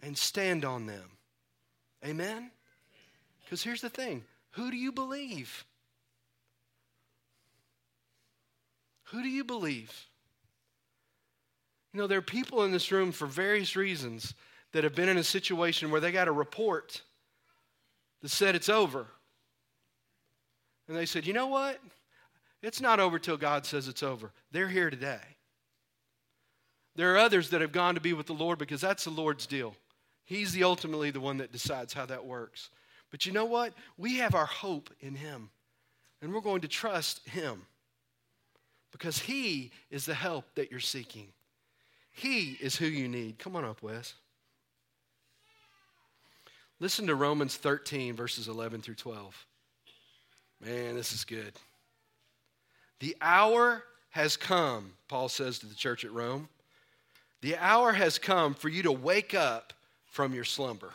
and 0.01 0.17
stand 0.17 0.65
on 0.65 0.87
them. 0.87 1.11
Amen? 2.05 2.51
Because 3.45 3.63
here's 3.63 3.81
the 3.81 3.91
thing 3.91 4.25
who 4.53 4.71
do 4.71 4.77
you 4.77 4.93
believe? 4.93 5.65
Who 9.07 9.23
do 9.23 9.29
you 9.29 9.45
believe? 9.45 10.07
You 11.93 12.01
know, 12.01 12.07
there 12.07 12.19
are 12.19 12.23
people 12.23 12.65
in 12.65 12.73
this 12.73 12.91
room 12.91 13.13
for 13.13 13.27
various 13.27 13.77
reasons 13.77 14.35
that 14.73 14.85
have 14.85 14.95
been 14.95 15.09
in 15.09 15.19
a 15.19 15.25
situation 15.25 15.91
where 15.91 16.01
they 16.01 16.13
got 16.13 16.29
a 16.29 16.33
report 16.33 17.03
that 18.23 18.31
said 18.31 18.55
it's 18.55 18.69
over. 18.69 19.07
And 20.89 20.97
they 20.97 21.07
said, 21.07 21.27
you 21.27 21.33
know 21.33 21.47
what? 21.47 21.79
It's 22.63 22.81
not 22.81 23.01
over 23.01 23.19
till 23.19 23.37
God 23.37 23.67
says 23.67 23.89
it's 23.89 24.03
over. 24.03 24.33
They're 24.51 24.69
here 24.69 24.91
today. 24.91 25.21
There 26.95 27.15
are 27.15 27.19
others 27.19 27.51
that 27.51 27.61
have 27.61 27.73
gone 27.73 27.95
to 27.95 28.01
be 28.01 28.13
with 28.13 28.27
the 28.27 28.35
Lord 28.35 28.59
because 28.59 28.81
that's 28.81 29.05
the 29.05 29.11
Lord's 29.11 29.47
deal. 29.47 29.75
He's 30.25 30.53
the 30.53 30.65
ultimately 30.65 31.11
the 31.11 31.21
one 31.21 31.39
that 31.39 31.53
decides 31.53 31.93
how 31.93 32.07
that 32.07 32.25
works. 32.25 32.71
But 33.11 33.27
you 33.27 33.33
know 33.33 33.45
what? 33.45 33.75
We 33.99 34.17
have 34.19 34.35
our 34.35 34.47
hope 34.47 34.91
in 35.01 35.15
Him. 35.15 35.51
And 36.21 36.33
we're 36.33 36.41
going 36.41 36.61
to 36.61 36.69
trust 36.69 37.27
Him 37.29 37.63
because 38.93 39.19
He 39.19 39.73
is 39.91 40.07
the 40.07 40.15
help 40.15 40.45
that 40.55 40.71
you're 40.71 40.81
seeking. 40.81 41.29
He 42.13 42.59
is 42.61 42.77
who 42.77 42.87
you 42.87 43.09
need. 43.09 43.39
Come 43.39 43.57
on 43.57 43.65
up, 43.65 43.83
Wes. 43.83 44.15
Listen 46.83 47.07
to 47.07 47.15
Romans 47.15 47.57
13, 47.57 48.17
verses 48.17 48.49
11 48.49 48.83
through 48.83 48.97
12. 48.97 49.47
Man, 50.61 50.97
this 50.97 51.13
is 51.13 51.23
good. 51.23 51.53
The 52.99 53.17
hour 53.21 53.85
has 54.11 54.37
come, 54.37 54.95
Paul 55.07 55.29
says 55.29 55.61
to 55.61 55.67
the 55.67 55.77
church 55.77 56.05
at 56.05 56.13
Rome. 56.13 56.49
The 57.41 57.57
hour 57.57 57.93
has 57.93 58.19
come 58.19 58.55
for 58.55 58.69
you 58.69 58.83
to 58.83 58.91
wake 58.91 59.33
up 59.33 59.73
from 60.07 60.35
your 60.35 60.43
slumber. 60.43 60.91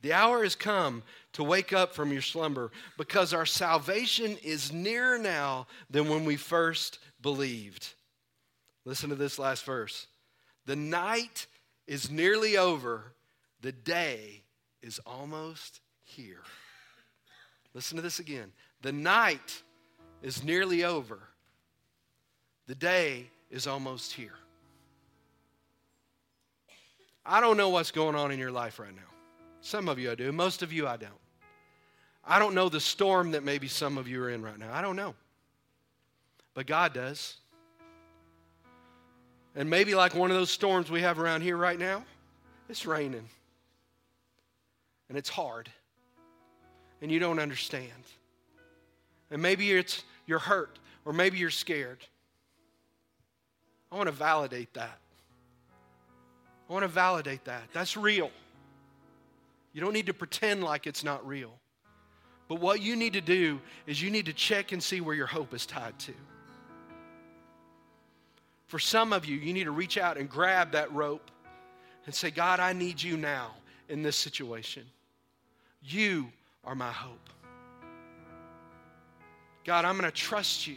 The 0.00 0.12
hour 0.12 0.44
has 0.44 0.54
come 0.54 1.02
to 1.32 1.42
wake 1.42 1.72
up 1.72 1.92
from 1.92 2.12
your 2.12 2.22
slumber 2.22 2.70
because 2.96 3.34
our 3.34 3.46
salvation 3.46 4.36
is 4.44 4.72
nearer 4.72 5.18
now 5.18 5.66
than 5.90 6.08
when 6.08 6.24
we 6.24 6.36
first 6.36 7.00
believed. 7.20 7.94
Listen 8.84 9.10
to 9.10 9.16
this 9.16 9.40
last 9.40 9.64
verse. 9.64 10.06
The 10.66 10.76
night 10.76 11.48
is 11.88 12.12
nearly 12.12 12.56
over, 12.56 13.12
the 13.60 13.72
day 13.72 14.41
is 14.82 15.00
almost 15.06 15.80
here. 16.04 16.42
Listen 17.74 17.96
to 17.96 18.02
this 18.02 18.18
again. 18.18 18.52
The 18.82 18.92
night 18.92 19.62
is 20.22 20.44
nearly 20.44 20.84
over, 20.84 21.18
the 22.66 22.74
day 22.74 23.26
is 23.50 23.66
almost 23.66 24.12
here. 24.12 24.34
I 27.24 27.40
don't 27.40 27.56
know 27.56 27.68
what's 27.68 27.92
going 27.92 28.16
on 28.16 28.32
in 28.32 28.38
your 28.38 28.50
life 28.50 28.78
right 28.78 28.94
now. 28.94 29.02
Some 29.60 29.88
of 29.88 29.98
you 29.98 30.10
I 30.10 30.14
do, 30.16 30.32
most 30.32 30.62
of 30.62 30.72
you 30.72 30.86
I 30.88 30.96
don't. 30.96 31.12
I 32.24 32.38
don't 32.38 32.54
know 32.54 32.68
the 32.68 32.80
storm 32.80 33.32
that 33.32 33.42
maybe 33.42 33.68
some 33.68 33.98
of 33.98 34.08
you 34.08 34.22
are 34.22 34.30
in 34.30 34.42
right 34.42 34.58
now. 34.58 34.72
I 34.72 34.82
don't 34.82 34.96
know. 34.96 35.14
But 36.54 36.66
God 36.66 36.92
does. 36.92 37.36
And 39.54 39.68
maybe 39.68 39.94
like 39.94 40.14
one 40.14 40.30
of 40.30 40.36
those 40.36 40.50
storms 40.50 40.90
we 40.90 41.02
have 41.02 41.18
around 41.18 41.42
here 41.42 41.56
right 41.56 41.78
now, 41.78 42.04
it's 42.68 42.86
raining. 42.86 43.28
And 45.12 45.18
it's 45.18 45.28
hard 45.28 45.68
and 47.02 47.12
you 47.12 47.18
don't 47.18 47.38
understand. 47.38 47.92
And 49.30 49.42
maybe 49.42 49.70
it's 49.70 50.04
you're 50.24 50.38
hurt 50.38 50.78
or 51.04 51.12
maybe 51.12 51.36
you're 51.36 51.50
scared. 51.50 51.98
I 53.90 53.96
want 53.96 54.06
to 54.06 54.12
validate 54.12 54.72
that. 54.72 54.98
I 56.66 56.72
want 56.72 56.84
to 56.84 56.88
validate 56.88 57.44
that. 57.44 57.64
That's 57.74 57.94
real. 57.94 58.30
You 59.74 59.82
don't 59.82 59.92
need 59.92 60.06
to 60.06 60.14
pretend 60.14 60.64
like 60.64 60.86
it's 60.86 61.04
not 61.04 61.26
real. 61.26 61.52
But 62.48 62.60
what 62.60 62.80
you 62.80 62.96
need 62.96 63.12
to 63.12 63.20
do 63.20 63.60
is 63.86 64.00
you 64.00 64.10
need 64.10 64.24
to 64.24 64.32
check 64.32 64.72
and 64.72 64.82
see 64.82 65.02
where 65.02 65.14
your 65.14 65.26
hope 65.26 65.52
is 65.52 65.66
tied 65.66 65.98
to. 65.98 66.14
For 68.66 68.78
some 68.78 69.12
of 69.12 69.26
you, 69.26 69.36
you 69.36 69.52
need 69.52 69.64
to 69.64 69.72
reach 69.72 69.98
out 69.98 70.16
and 70.16 70.26
grab 70.26 70.72
that 70.72 70.90
rope 70.90 71.30
and 72.06 72.14
say, 72.14 72.30
God, 72.30 72.60
I 72.60 72.72
need 72.72 73.02
you 73.02 73.18
now 73.18 73.50
in 73.90 74.02
this 74.02 74.16
situation. 74.16 74.86
You 75.84 76.30
are 76.64 76.74
my 76.74 76.90
hope. 76.90 77.18
God, 79.64 79.84
I'm 79.84 79.98
going 79.98 80.10
to 80.10 80.16
trust 80.16 80.66
you 80.66 80.76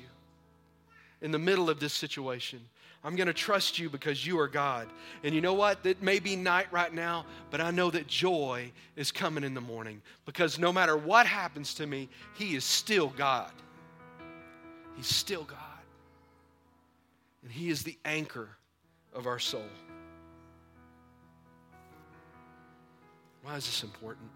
in 1.21 1.31
the 1.31 1.39
middle 1.39 1.69
of 1.69 1.79
this 1.79 1.93
situation. 1.93 2.59
I'm 3.03 3.15
going 3.15 3.27
to 3.27 3.33
trust 3.33 3.77
you 3.77 3.89
because 3.89 4.25
you 4.25 4.39
are 4.39 4.47
God. 4.47 4.87
And 5.23 5.35
you 5.35 5.41
know 5.41 5.53
what? 5.53 5.85
It 5.85 6.01
may 6.01 6.19
be 6.19 6.35
night 6.35 6.67
right 6.71 6.91
now, 6.91 7.25
but 7.51 7.61
I 7.61 7.69
know 7.69 7.91
that 7.91 8.07
joy 8.07 8.71
is 8.95 9.11
coming 9.11 9.43
in 9.43 9.53
the 9.53 9.61
morning 9.61 10.01
because 10.25 10.57
no 10.57 10.73
matter 10.73 10.97
what 10.97 11.27
happens 11.27 11.75
to 11.75 11.85
me, 11.85 12.09
He 12.35 12.55
is 12.55 12.63
still 12.63 13.09
God. 13.15 13.51
He's 14.95 15.07
still 15.07 15.43
God. 15.43 15.59
And 17.43 17.51
He 17.51 17.69
is 17.69 17.83
the 17.83 17.95
anchor 18.05 18.49
of 19.13 19.27
our 19.27 19.39
soul. 19.39 19.61
Why 23.43 23.55
is 23.55 23.67
this 23.67 23.83
important? 23.83 24.29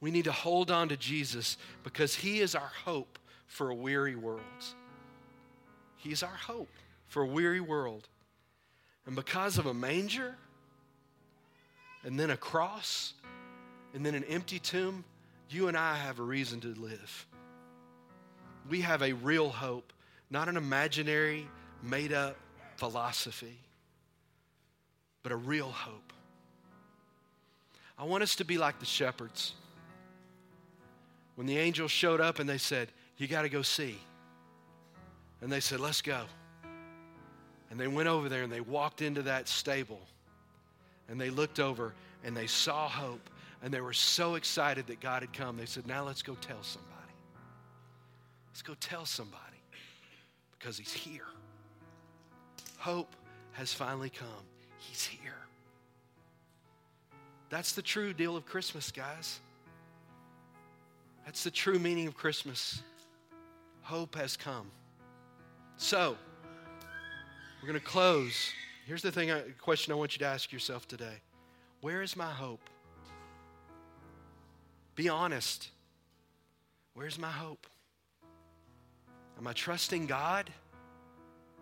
We 0.00 0.10
need 0.10 0.24
to 0.24 0.32
hold 0.32 0.70
on 0.70 0.88
to 0.88 0.96
Jesus 0.96 1.56
because 1.82 2.14
He 2.14 2.40
is 2.40 2.54
our 2.54 2.70
hope 2.84 3.18
for 3.46 3.70
a 3.70 3.74
weary 3.74 4.14
world. 4.14 4.42
He's 5.96 6.22
our 6.22 6.28
hope 6.28 6.68
for 7.06 7.22
a 7.22 7.26
weary 7.26 7.60
world. 7.60 8.08
And 9.06 9.16
because 9.16 9.58
of 9.58 9.66
a 9.66 9.74
manger, 9.74 10.36
and 12.04 12.18
then 12.18 12.30
a 12.30 12.36
cross, 12.36 13.14
and 13.94 14.04
then 14.04 14.14
an 14.14 14.24
empty 14.24 14.58
tomb, 14.58 15.04
you 15.50 15.68
and 15.68 15.76
I 15.76 15.96
have 15.96 16.18
a 16.18 16.22
reason 16.22 16.60
to 16.60 16.68
live. 16.74 17.26
We 18.68 18.82
have 18.82 19.02
a 19.02 19.14
real 19.14 19.48
hope, 19.48 19.92
not 20.30 20.48
an 20.48 20.56
imaginary, 20.56 21.48
made 21.82 22.12
up 22.12 22.36
philosophy, 22.76 23.58
but 25.22 25.32
a 25.32 25.36
real 25.36 25.70
hope. 25.70 26.12
I 27.98 28.04
want 28.04 28.22
us 28.22 28.36
to 28.36 28.44
be 28.44 28.58
like 28.58 28.78
the 28.78 28.86
shepherds. 28.86 29.54
When 31.38 31.46
the 31.46 31.56
angels 31.56 31.92
showed 31.92 32.20
up 32.20 32.40
and 32.40 32.48
they 32.48 32.58
said, 32.58 32.88
You 33.16 33.28
got 33.28 33.42
to 33.42 33.48
go 33.48 33.62
see. 33.62 33.96
And 35.40 35.52
they 35.52 35.60
said, 35.60 35.78
Let's 35.78 36.02
go. 36.02 36.22
And 37.70 37.78
they 37.78 37.86
went 37.86 38.08
over 38.08 38.28
there 38.28 38.42
and 38.42 38.52
they 38.52 38.60
walked 38.60 39.02
into 39.02 39.22
that 39.22 39.46
stable 39.46 40.00
and 41.08 41.20
they 41.20 41.30
looked 41.30 41.60
over 41.60 41.94
and 42.24 42.36
they 42.36 42.48
saw 42.48 42.88
hope 42.88 43.30
and 43.62 43.72
they 43.72 43.80
were 43.80 43.92
so 43.92 44.34
excited 44.34 44.88
that 44.88 44.98
God 44.98 45.22
had 45.22 45.32
come. 45.32 45.56
They 45.56 45.66
said, 45.66 45.86
Now 45.86 46.04
let's 46.04 46.22
go 46.22 46.34
tell 46.40 46.60
somebody. 46.64 47.14
Let's 48.50 48.62
go 48.62 48.74
tell 48.80 49.06
somebody 49.06 49.62
because 50.58 50.76
He's 50.76 50.92
here. 50.92 51.28
Hope 52.78 53.14
has 53.52 53.72
finally 53.72 54.10
come. 54.10 54.26
He's 54.78 55.06
here. 55.06 55.30
That's 57.48 57.74
the 57.74 57.82
true 57.82 58.12
deal 58.12 58.36
of 58.36 58.44
Christmas, 58.44 58.90
guys. 58.90 59.38
That's 61.28 61.44
the 61.44 61.50
true 61.50 61.78
meaning 61.78 62.06
of 62.06 62.16
Christmas. 62.16 62.80
Hope 63.82 64.14
has 64.14 64.34
come. 64.34 64.70
So, 65.76 66.16
we're 67.60 67.68
going 67.68 67.78
to 67.78 67.84
close. 67.84 68.50
Here's 68.86 69.02
the 69.02 69.12
thing, 69.12 69.30
I, 69.30 69.42
question 69.60 69.92
I 69.92 69.96
want 69.96 70.14
you 70.14 70.20
to 70.20 70.24
ask 70.24 70.50
yourself 70.50 70.88
today 70.88 71.20
Where 71.82 72.00
is 72.00 72.16
my 72.16 72.30
hope? 72.30 72.70
Be 74.94 75.10
honest. 75.10 75.68
Where's 76.94 77.18
my 77.18 77.30
hope? 77.30 77.66
Am 79.36 79.46
I 79.46 79.52
trusting 79.52 80.06
God? 80.06 80.48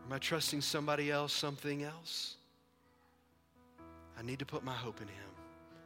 Am 0.07 0.13
I 0.13 0.19
trusting 0.19 0.61
somebody 0.61 1.11
else, 1.11 1.33
something 1.33 1.83
else? 1.83 2.37
I 4.17 4.23
need 4.23 4.39
to 4.39 4.47
put 4.47 4.63
my 4.63 4.75
hope 4.75 5.01
in 5.01 5.09
Him. 5.09 5.31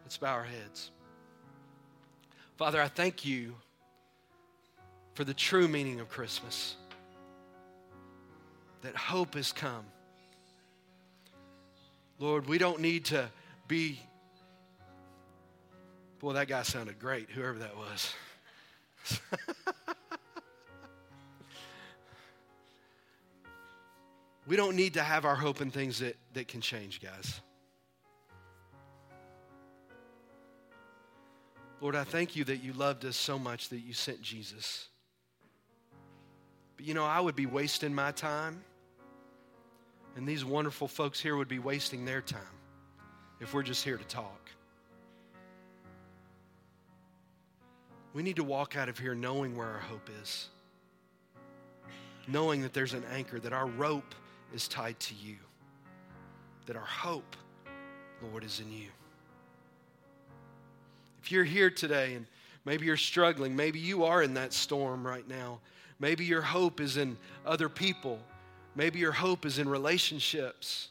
Let's 0.05 0.19
bow 0.19 0.35
our 0.35 0.45
heads. 0.45 0.91
Father, 2.59 2.83
I 2.83 2.89
thank 2.89 3.25
you 3.25 3.55
for 5.15 5.25
the 5.25 5.35
true 5.35 5.69
meaning 5.69 6.01
of 6.01 6.09
Christmas 6.09 6.77
that 8.83 8.97
hope 8.97 9.35
has 9.35 9.53
come. 9.53 9.85
Lord, 12.19 12.47
we 12.47 12.59
don't 12.59 12.81
need 12.81 13.07
to 13.07 13.31
be. 13.67 14.01
Boy, 16.19 16.35
that 16.35 16.49
guy 16.49 16.63
sounded 16.63 16.99
great, 16.99 17.31
whoever 17.31 17.59
that 17.61 17.77
was. 17.77 18.13
we 24.47 24.57
don't 24.57 24.77
need 24.77 24.95
to 24.95 25.03
have 25.03 25.25
our 25.25 25.37
hope 25.37 25.61
in 25.63 25.71
things 25.71 26.01
that, 26.01 26.17
that 26.35 26.49
can 26.49 26.61
change, 26.61 27.01
guys. 27.01 27.41
Lord, 31.81 31.97
I 31.97 32.05
thank 32.05 32.37
you 32.37 32.45
that 32.45 32.63
you 32.63 32.75
loved 32.75 33.07
us 33.07 33.17
so 33.17 33.39
much 33.39 33.71
that 33.71 33.81
you 33.81 33.95
sent 33.95 34.21
Jesus. 34.21 34.89
But 36.81 36.87
you 36.87 36.95
know, 36.95 37.05
I 37.05 37.21
would 37.21 37.37
be 37.37 37.45
wasting 37.45 37.95
my 37.95 38.11
time 38.11 38.65
and 40.17 40.27
these 40.27 40.47
wonderful 40.47 40.89
folks 40.89 41.21
here 41.21 41.37
would 41.37 41.47
be 41.47 41.59
wasting 41.59 42.07
their 42.07 42.23
time 42.23 42.41
if 43.39 43.53
we're 43.53 43.63
just 43.63 43.85
here 43.85 43.99
to 43.99 44.05
talk. 44.05 44.49
We 48.15 48.23
need 48.23 48.37
to 48.37 48.45
walk 48.45 48.79
out 48.79 48.89
of 48.89 48.99
here 48.99 49.15
knowing 49.15 49.59
where 49.59 49.67
our 49.67 49.79
hope 49.79 50.09
is, 50.23 50.49
knowing 52.27 52.63
that 52.63 52.73
there's 52.73 52.95
an 52.95 53.05
anchor, 53.13 53.39
that 53.41 53.53
our 53.53 53.67
rope 53.67 54.15
is 54.55 54.67
tied 54.67 54.99
to 55.01 55.15
you, 55.17 55.37
that 56.65 56.77
our 56.77 56.83
hope, 56.83 57.37
Lord, 58.23 58.43
is 58.43 58.59
in 58.59 58.73
you. 58.73 58.89
If 61.23 61.31
you're 61.31 61.45
here 61.45 61.69
today 61.69 62.15
and 62.15 62.25
maybe 62.65 62.87
you're 62.87 62.97
struggling, 62.97 63.55
maybe 63.55 63.79
you 63.79 64.05
are 64.05 64.23
in 64.23 64.33
that 64.33 64.55
storm 64.55 65.07
right 65.07 65.29
now, 65.29 65.61
maybe 66.01 66.25
your 66.25 66.43
hope 66.43 66.81
is 66.81 66.97
in 66.97 67.17
other 67.47 67.69
people 67.69 68.19
Maybe 68.75 68.99
your 68.99 69.13
hope 69.13 69.45
is 69.45 69.59
in 69.59 69.69
relationships. 69.69 70.89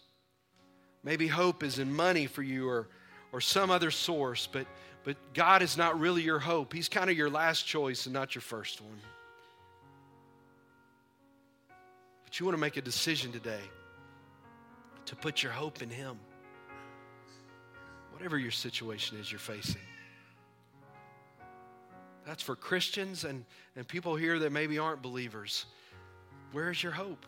Maybe 1.04 1.28
hope 1.28 1.64
is 1.64 1.80
in 1.80 1.94
money 1.94 2.26
for 2.26 2.44
you 2.44 2.68
or, 2.68 2.88
or 3.32 3.40
some 3.40 3.72
other 3.72 3.90
source, 3.90 4.48
but, 4.52 4.68
but 5.04 5.16
God 5.34 5.62
is 5.62 5.78
not 5.78 6.00
really 6.00 6.22
your 6.22 6.40
hope. 6.40 6.74
He's 6.74 6.90
kind 6.90 7.10
of 7.10 7.18
your 7.18 7.30
last 7.30 7.66
choice 7.66 8.06
and 8.06 8.14
not 8.14 8.36
your 8.36 8.42
first 8.42 8.82
one. 8.82 9.00
But 12.26 12.40
you 12.40 12.46
want 12.46 12.58
to 12.58 12.62
make 12.62 12.78
a 12.78 12.82
decision 12.82 13.32
today 13.32 13.64
to 15.06 15.16
put 15.16 15.42
your 15.42 15.54
hope 15.54 15.82
in 15.82 15.90
Him. 15.90 16.20
Whatever 18.12 18.38
your 18.38 18.52
situation 18.52 19.18
is 19.18 19.32
you're 19.32 19.40
facing. 19.40 19.82
That's 22.30 22.44
for 22.44 22.56
Christians 22.56 23.24
and, 23.24 23.44
and 23.76 23.88
people 23.88 24.16
here 24.16 24.38
that 24.38 24.52
maybe 24.52 24.78
aren't 24.78 25.02
believers. 25.02 25.66
Where's 26.52 26.84
your 26.84 26.92
hope? 26.92 27.26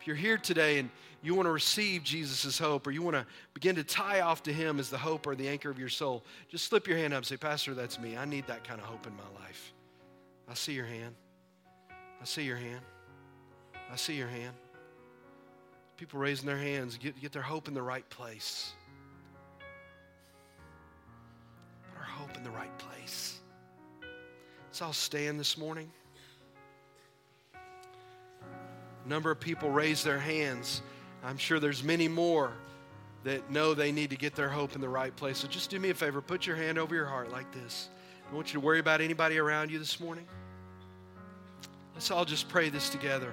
If 0.00 0.08
you're 0.08 0.16
here 0.16 0.36
today 0.36 0.80
and 0.80 0.90
you 1.22 1.36
want 1.36 1.46
to 1.46 1.52
receive 1.52 2.02
Jesus' 2.02 2.58
hope 2.58 2.88
or 2.88 2.90
you 2.90 3.02
want 3.02 3.14
to 3.14 3.24
begin 3.54 3.76
to 3.76 3.84
tie 3.84 4.22
off 4.22 4.42
to 4.42 4.52
Him 4.52 4.80
as 4.80 4.90
the 4.90 4.98
hope 4.98 5.28
or 5.28 5.36
the 5.36 5.48
anchor 5.48 5.70
of 5.70 5.78
your 5.78 5.88
soul, 5.88 6.24
just 6.48 6.64
slip 6.64 6.88
your 6.88 6.96
hand 6.96 7.12
up 7.12 7.18
and 7.18 7.26
say, 7.26 7.36
Pastor, 7.36 7.72
that's 7.72 8.00
me. 8.00 8.16
I 8.16 8.24
need 8.24 8.48
that 8.48 8.64
kind 8.64 8.80
of 8.80 8.86
hope 8.86 9.06
in 9.06 9.14
my 9.14 9.40
life. 9.40 9.72
I 10.50 10.54
see 10.54 10.72
your 10.72 10.86
hand. 10.86 11.14
I 12.20 12.24
see 12.24 12.42
your 12.42 12.56
hand. 12.56 12.80
I 13.92 13.94
see 13.94 14.14
your 14.14 14.26
hand. 14.26 14.56
People 15.98 16.18
raising 16.18 16.48
their 16.48 16.58
hands, 16.58 16.98
get, 16.98 17.20
get 17.20 17.30
their 17.30 17.42
hope 17.42 17.68
in 17.68 17.74
the 17.74 17.82
right 17.82 18.10
place. 18.10 18.72
Put 21.92 22.00
our 22.00 22.04
hope 22.04 22.36
in 22.36 22.42
the 22.42 22.50
right 22.50 22.76
place. 22.76 23.38
Let's 24.74 24.82
all 24.82 24.92
stand 24.92 25.38
this 25.38 25.56
morning 25.56 25.88
A 27.54 29.08
number 29.08 29.30
of 29.30 29.38
people 29.38 29.70
raised 29.70 30.04
their 30.04 30.18
hands. 30.18 30.82
I'm 31.22 31.38
sure 31.38 31.60
there's 31.60 31.84
many 31.84 32.08
more 32.08 32.54
that 33.22 33.52
know 33.52 33.72
they 33.72 33.92
need 33.92 34.10
to 34.10 34.16
get 34.16 34.34
their 34.34 34.48
hope 34.48 34.74
in 34.74 34.80
the 34.80 34.88
right 34.88 35.14
place. 35.14 35.38
So 35.38 35.46
just 35.46 35.70
do 35.70 35.78
me 35.78 35.90
a 35.90 35.94
favor, 35.94 36.20
put 36.20 36.44
your 36.44 36.56
hand 36.56 36.76
over 36.76 36.92
your 36.92 37.06
heart 37.06 37.30
like 37.30 37.52
this. 37.52 37.88
I 38.28 38.34
want 38.34 38.52
you 38.52 38.58
to 38.58 38.66
worry 38.66 38.80
about 38.80 39.00
anybody 39.00 39.38
around 39.38 39.70
you 39.70 39.78
this 39.78 40.00
morning. 40.00 40.26
Let's 41.94 42.10
all 42.10 42.24
just 42.24 42.48
pray 42.48 42.68
this 42.68 42.90
together. 42.90 43.32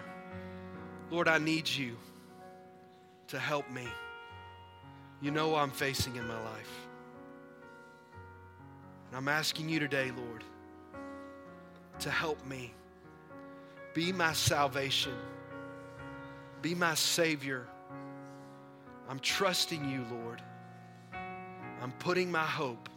Lord, 1.09 1.27
I 1.27 1.39
need 1.39 1.67
you 1.67 1.97
to 3.29 3.39
help 3.39 3.67
me. 3.71 3.87
You 5.21 5.31
know 5.31 5.49
what 5.49 5.63
I'm 5.63 5.71
facing 5.71 6.17
in 6.17 6.27
my 6.27 6.39
life. 6.43 6.87
And 9.07 9.17
I'm 9.17 9.27
asking 9.27 9.69
you 9.69 9.79
today, 9.79 10.11
Lord, 10.15 10.43
to 11.99 12.09
help 12.09 12.45
me. 12.45 12.73
Be 13.93 14.11
my 14.11 14.33
salvation. 14.33 15.13
Be 16.61 16.75
my 16.75 16.93
Savior. 16.95 17.67
I'm 19.09 19.19
trusting 19.19 19.89
you, 19.89 20.05
Lord. 20.11 20.41
I'm 21.81 21.91
putting 21.93 22.31
my 22.31 22.45
hope 22.45 22.89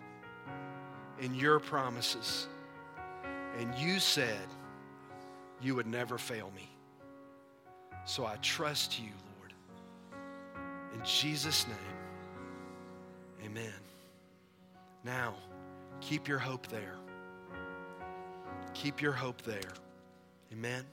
in 1.20 1.34
your 1.34 1.59
promises. 1.59 2.49
And 3.59 3.74
you 3.76 3.99
said 3.99 4.47
you 5.61 5.74
would 5.74 5.86
never 5.86 6.18
fail 6.18 6.51
me. 6.55 6.68
So 8.05 8.26
I 8.26 8.36
trust 8.36 9.01
you, 9.01 9.11
Lord. 9.38 9.55
In 10.92 11.05
Jesus' 11.05 11.66
name, 11.66 11.76
amen. 13.45 13.72
Now, 15.05 15.34
keep 16.01 16.28
your 16.28 16.38
hope 16.38 16.66
there. 16.66 16.97
Keep 18.75 19.01
your 19.01 19.12
hope 19.12 19.41
there. 19.43 19.61
Amen. 20.53 20.85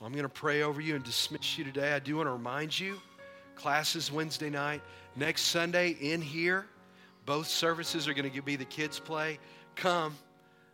I'm 0.00 0.12
going 0.12 0.24
to 0.24 0.28
pray 0.28 0.62
over 0.62 0.80
you 0.80 0.94
and 0.94 1.04
dismiss 1.04 1.58
you 1.58 1.64
today. 1.64 1.92
I 1.92 1.98
do 1.98 2.16
want 2.16 2.28
to 2.28 2.32
remind 2.32 2.78
you 2.78 3.00
classes 3.56 4.12
Wednesday 4.12 4.50
night. 4.50 4.82
Next 5.16 5.42
Sunday 5.42 5.96
in 6.00 6.20
here, 6.20 6.66
both 7.24 7.48
services 7.48 8.06
are 8.06 8.14
going 8.14 8.30
to 8.30 8.42
be 8.42 8.56
the 8.56 8.64
kids' 8.64 9.00
play. 9.00 9.38
Come. 9.74 10.14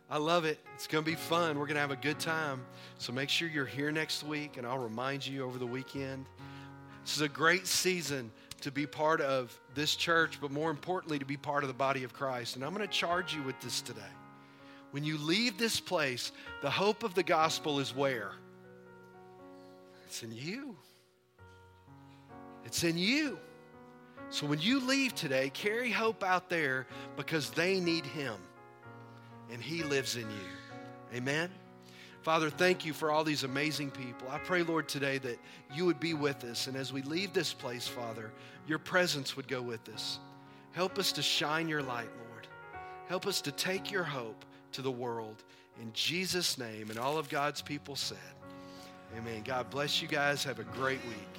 I 0.09 0.17
love 0.17 0.45
it. 0.45 0.59
It's 0.75 0.85
going 0.85 1.03
to 1.03 1.09
be 1.09 1.15
fun. 1.15 1.57
We're 1.57 1.65
going 1.65 1.75
to 1.75 1.81
have 1.81 1.91
a 1.91 1.95
good 1.95 2.19
time. 2.19 2.61
So 2.99 3.11
make 3.11 3.29
sure 3.29 3.47
you're 3.47 3.65
here 3.65 3.91
next 3.91 4.23
week, 4.23 4.57
and 4.57 4.67
I'll 4.67 4.77
remind 4.77 5.25
you 5.25 5.43
over 5.43 5.57
the 5.57 5.65
weekend. 5.65 6.25
This 7.03 7.15
is 7.15 7.21
a 7.21 7.29
great 7.29 7.65
season 7.65 8.31
to 8.61 8.71
be 8.71 8.85
part 8.85 9.21
of 9.21 9.57
this 9.73 9.95
church, 9.95 10.39
but 10.39 10.51
more 10.51 10.69
importantly, 10.69 11.17
to 11.19 11.25
be 11.25 11.37
part 11.37 11.63
of 11.63 11.69
the 11.69 11.73
body 11.73 12.03
of 12.03 12.13
Christ. 12.13 12.55
And 12.55 12.63
I'm 12.63 12.73
going 12.73 12.87
to 12.87 12.93
charge 12.93 13.33
you 13.33 13.41
with 13.43 13.59
this 13.61 13.81
today. 13.81 14.01
When 14.93 15.03
you 15.03 15.17
leave 15.17 15.57
this 15.57 15.79
place, 15.79 16.31
the 16.61 16.69
hope 16.69 17.01
of 17.01 17.15
the 17.15 17.23
gospel 17.23 17.79
is 17.79 17.95
where? 17.95 18.29
It's 20.05 20.21
in 20.21 20.31
you. 20.31 20.75
It's 22.63 22.83
in 22.83 22.99
you. 22.99 23.39
So 24.29 24.45
when 24.45 24.61
you 24.61 24.79
leave 24.85 25.15
today, 25.15 25.49
carry 25.49 25.89
hope 25.89 26.23
out 26.23 26.47
there 26.47 26.85
because 27.17 27.49
they 27.49 27.79
need 27.79 28.05
Him 28.05 28.35
and 29.51 29.59
He 29.59 29.81
lives 29.81 30.15
in 30.15 30.29
you. 30.29 31.15
Amen. 31.15 31.49
Father, 32.21 32.51
thank 32.51 32.85
you 32.85 32.93
for 32.93 33.09
all 33.09 33.23
these 33.23 33.43
amazing 33.43 33.89
people. 33.89 34.27
I 34.29 34.37
pray, 34.37 34.61
Lord, 34.61 34.87
today 34.87 35.17
that 35.17 35.39
you 35.73 35.87
would 35.87 35.99
be 35.99 36.13
with 36.13 36.43
us. 36.43 36.67
And 36.67 36.77
as 36.77 36.93
we 36.93 37.01
leave 37.01 37.33
this 37.33 37.51
place, 37.51 37.87
Father, 37.87 38.31
your 38.67 38.77
presence 38.77 39.35
would 39.35 39.47
go 39.47 39.63
with 39.63 39.89
us. 39.89 40.19
Help 40.73 40.99
us 40.99 41.11
to 41.13 41.23
shine 41.23 41.67
your 41.67 41.81
light, 41.81 42.09
Lord. 42.29 42.47
Help 43.07 43.25
us 43.25 43.41
to 43.41 43.51
take 43.51 43.91
your 43.91 44.03
hope 44.03 44.45
to 44.73 44.81
the 44.81 44.91
world. 44.91 45.43
In 45.81 45.91
Jesus' 45.93 46.57
name, 46.57 46.89
and 46.89 46.99
all 46.99 47.17
of 47.17 47.29
God's 47.29 47.61
people 47.61 47.95
said, 47.95 48.17
Amen. 49.17 49.43
God 49.45 49.69
bless 49.69 50.01
you 50.01 50.07
guys. 50.07 50.43
Have 50.43 50.59
a 50.59 50.63
great 50.63 51.03
week. 51.05 51.33